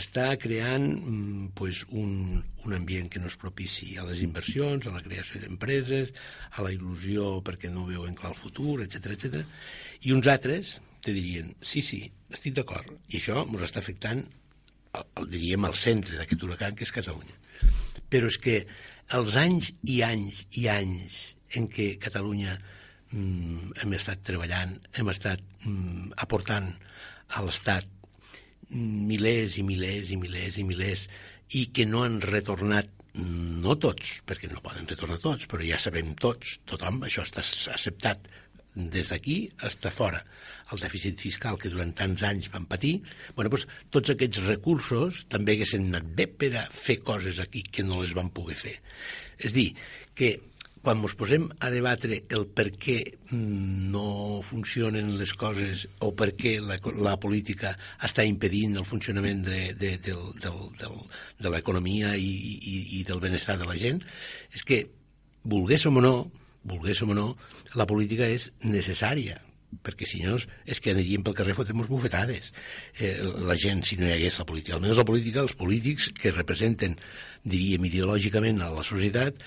[0.02, 4.96] està creant mm, pues, un, un ambient que no és propici a les inversions, a
[4.96, 6.10] la creació d'empreses,
[6.58, 9.44] a la il·lusió perquè no veuen clar el futur, etc etc.
[10.10, 14.26] I uns altres te dirien, sí, sí, estic d'acord, i això ens està afectant
[14.94, 17.38] el, diríem, al centre d'aquest huracan, que és Catalunya.
[18.14, 18.60] Però és que
[19.18, 21.20] els anys i anys i anys
[21.58, 26.72] en què Catalunya mm, hem estat treballant, hem estat mm, aportant
[27.34, 27.90] a l'Estat
[28.74, 31.08] milers i milers i milers i milers
[31.60, 35.82] i que no han retornat mm, no tots, perquè no poden retornar tots, però ja
[35.82, 38.30] sabem tots, tothom, això està acceptat
[38.76, 40.24] des d'aquí està fora
[40.74, 42.96] el dèficit fiscal que durant tants anys van patir,
[43.36, 47.86] bueno, doncs, tots aquests recursos també haguessin anat bé per a fer coses aquí que
[47.86, 48.80] no les van poder fer.
[49.38, 49.70] És dir,
[50.18, 50.34] que
[50.84, 56.34] quan ens posem a debatre el per què mm, no funcionen les coses o per
[56.36, 57.72] què la, la política
[58.04, 61.00] està impedint el funcionament de, de, del, del, del,
[61.40, 64.04] de l'economia i, i, i del benestar de la gent,
[64.52, 64.84] és que,
[65.48, 66.16] volguéssim o no,
[66.64, 67.32] volguéssim o no,
[67.80, 69.40] la política és necessària,
[69.82, 72.52] perquè si no és que aniríem pel carrer fotem bufetades.
[73.00, 73.16] Eh,
[73.48, 76.98] la gent, si no hi hagués la política, almenys la política, els polítics que representen,
[77.44, 79.40] diríem, ideològicament a la societat,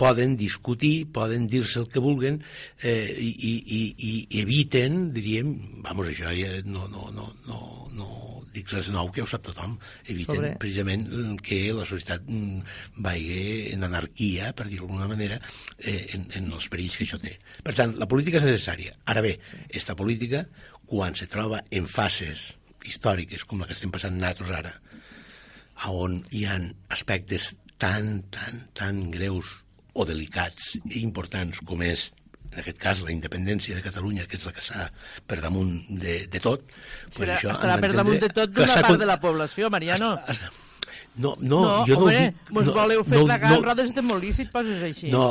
[0.00, 2.40] poden discutir, poden dir-se el que vulguen
[2.82, 5.52] eh, i, i, i, i eviten, diríem,
[5.84, 7.60] vamos, això ja no, no, no, no,
[7.98, 8.08] no
[8.54, 9.76] dic res nou, que ho sap tothom,
[10.06, 12.62] eviten Sobre- precisament mm, que la societat mm,
[13.04, 13.42] vagi
[13.74, 15.38] en anarquia, per dir-ho d'alguna manera,
[15.78, 17.36] eh, en, en els perills que això té.
[17.66, 18.96] Per tant, la política és necessària.
[19.12, 19.36] Ara bé,
[19.68, 20.46] esta política,
[20.90, 22.50] quan se troba en fases
[22.88, 24.74] històriques com la que estem passant nosaltres ara,
[25.88, 29.46] on hi han aspectes tan, tan, tan greus
[29.94, 32.10] o delicats i importants com és
[32.52, 34.88] en aquest cas la independència de Catalunya, que és la que està
[35.26, 38.82] per damunt de, de tot, pues Serà, això estarà per damunt de tot d'una s'ha
[38.88, 40.16] part de la població, Mariano.
[40.26, 40.50] Està-
[41.16, 42.50] No, no, No, jo no home, ho dic...
[42.54, 45.08] mos no, voleu fer no, tragar no, rodes de molí si et poses així.
[45.10, 45.24] no,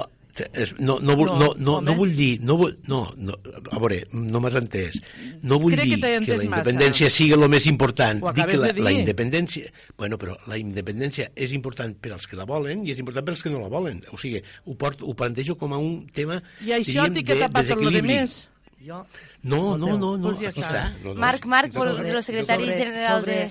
[0.80, 2.40] No, no, vull, No, no, no, no vull dir...
[2.46, 3.34] No, vull, no, no,
[3.72, 5.00] a veure, no m'has entès.
[5.44, 6.62] No vull Crec que dir que, entès la massa.
[6.62, 8.22] independència sigui el més important.
[8.24, 8.84] Ho Dic que la, de dir.
[8.86, 9.72] la independència...
[9.98, 13.36] Bueno, però la independència és important per als que la volen i és important per
[13.36, 14.00] als que no la volen.
[14.14, 16.40] O sigui, ho, porto, ho plantejo com a un tema...
[16.64, 18.16] I això diríem, tapat tot lo de desequilibri.
[18.22, 18.40] més.
[18.86, 19.04] Jo,
[19.44, 20.86] No, no, no, no, Pues ja aquí està.
[20.86, 21.04] està.
[21.04, 23.42] No, no, Marc, Marc, el secretari general de...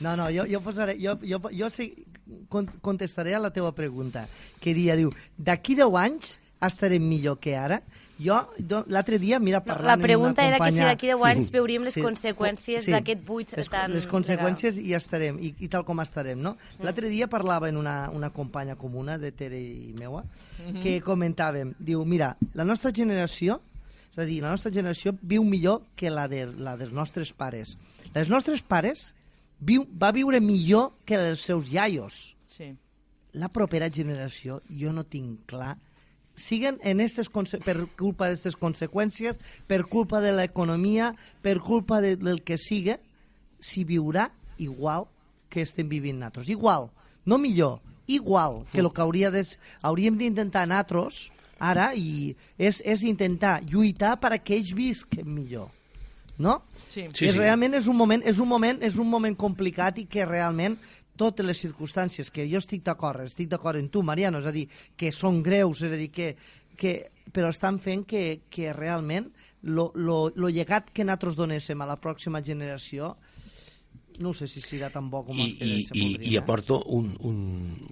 [0.00, 0.94] No, no, jo, jo posaré...
[1.00, 2.15] Jo, jo, jo sí, con-
[2.48, 4.26] contestaré a la teva pregunta,
[4.60, 7.82] que dia, diu, d'aquí 10 anys estarem millor que ara?
[8.16, 8.38] Jo,
[8.88, 10.86] l'altre dia, mira, No, parlant la pregunta una era que si companya...
[10.88, 14.94] d'aquí 10 anys veuríem les Sí, conseqüències sí, d'aquest buit les, tan Les conseqüències i
[14.96, 16.54] estarem, i, i tal com estarem, no?
[16.56, 16.86] Mm.
[16.88, 20.24] L'altre dia parlava en una, una companya comuna de Tere i meua,
[20.56, 20.80] Mm-hmm.
[20.82, 23.60] que comentàvem, diu, mira, la nostra generació,
[24.10, 27.76] és a dir, la nostra generació viu millor que la, de, la dels nostres pares.
[28.14, 29.10] Les nostres pares
[29.60, 32.74] viu, va viure millor que els seus iaios Sí.
[33.32, 35.76] la propera generació jo no tinc clar
[36.36, 37.28] siguen en estes
[37.64, 43.00] per culpa d'aquestes conseqüències, per culpa de l'economia, per culpa de, del que siga,
[43.58, 45.08] si viurà igual
[45.48, 46.50] que estem vivint nosaltres.
[46.52, 46.90] Igual,
[47.24, 49.42] no millor, igual que el que hauria de,
[49.82, 55.72] hauríem d'intentar nosaltres ara i és, és intentar lluitar perquè ells visquen millor.
[56.38, 56.58] No?
[56.90, 57.06] Sí.
[57.12, 57.32] Sí, sí.
[57.38, 60.76] realment és un moment, és un moment, és un moment complicat i que realment
[61.16, 64.66] totes les circumstàncies que jo estic d'acord, estic d'acord en tu, Mariano, és a dir,
[65.00, 66.34] que són greus, és a dir, que,
[66.76, 66.94] que,
[67.32, 69.30] però estan fent que, que realment
[69.66, 73.16] lo, lo, lo llegat que nosaltres donéssim a la pròxima generació
[74.22, 76.30] no sé si serà tan bo com I, i, i, podria.
[76.30, 77.38] i aporto un, un,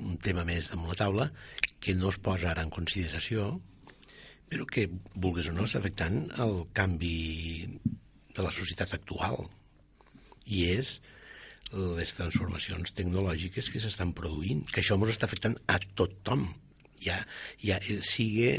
[0.07, 1.29] un tema més damunt la taula
[1.81, 3.59] que no es posa ara en consideració
[4.49, 4.87] però que,
[5.17, 7.17] vulguis o no, està afectant el canvi
[8.35, 9.47] de la societat actual
[10.45, 10.99] i és
[11.75, 16.47] les transformacions tecnològiques que s'estan produint, que això ens està afectant a tothom
[17.05, 17.19] ja,
[17.61, 18.51] ja eh, sigui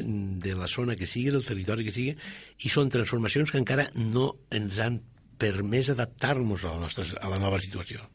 [0.43, 2.15] de la zona que sigui, del territori que sigui,
[2.65, 4.99] i són transformacions que encara no ens han
[5.41, 8.05] permès adaptar-nos a, la nostra, a la nova situació.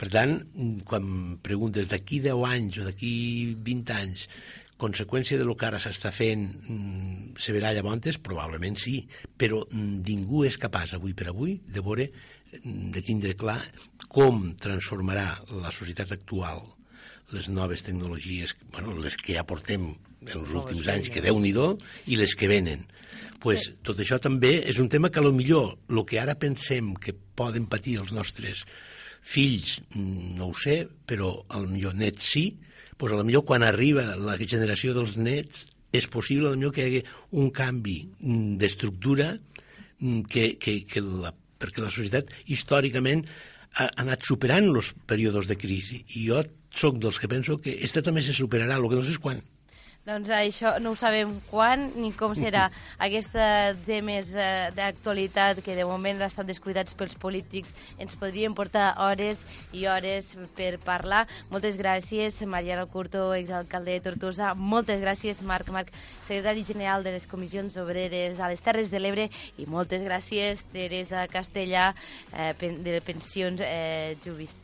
[0.00, 0.38] Per tant,
[0.88, 3.12] quan preguntes d'aquí 10 anys o d'aquí
[3.60, 4.28] 20 anys,
[4.80, 8.18] conseqüència de lo que ara s'està fent mm, se verà llavors?
[8.24, 8.98] Probablement sí,
[9.38, 12.10] però mm, ningú és capaç avui per avui de veure,
[12.62, 13.60] mm, de tindre clar
[14.08, 15.28] com transformarà
[15.60, 16.64] la societat actual
[17.30, 19.92] les noves tecnologies, bueno, les que ja portem
[20.26, 21.52] en els últims anys, que déu nhi
[22.06, 22.86] i les que venen.
[23.40, 26.94] Pues, tot això també és un tema que a lo millor el que ara pensem
[26.94, 28.66] que poden patir els nostres
[29.20, 32.44] fills, no ho sé, però a lo millor nets sí,
[33.00, 35.64] pues a lo millor quan arriba la generació dels nets
[35.96, 37.00] és possible a lo millor que hi hagi
[37.40, 43.90] un canvi mm, d'estructura mm, que, que, que la, perquè la societat històricament ha, ha
[44.04, 46.44] anat superant els períodes de crisi i jo
[46.76, 49.40] sóc dels que penso que este també se superarà, el que no sé és quan.
[50.00, 52.70] Doncs això no ho sabem quan ni com serà.
[53.06, 59.42] Aquesta temes eh, d'actualitat que de moment estan descuidats pels polítics ens podrien portar hores
[59.76, 61.26] i hores per parlar.
[61.52, 64.54] Moltes gràcies, Mariano Curto, exalcalde de Tortosa.
[64.54, 65.92] Moltes gràcies, Marc Marc,
[66.24, 69.28] secretari general de les comissions obreres a les Terres de l'Ebre.
[69.60, 71.90] I moltes gràcies, Teresa Castellà,
[72.32, 74.16] eh, de Pensions eh,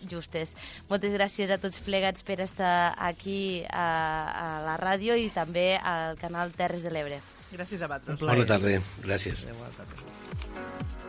[0.09, 0.57] Justes.
[0.89, 3.87] Moltes gràcies a tots plegats per estar aquí a,
[4.33, 7.23] a la ràdio i també al canal Terres de l'Ebre.
[7.53, 8.21] Gràcies a vosaltres.
[8.27, 9.47] Bona tarda, gràcies.
[9.47, 11.05] Bona tarda.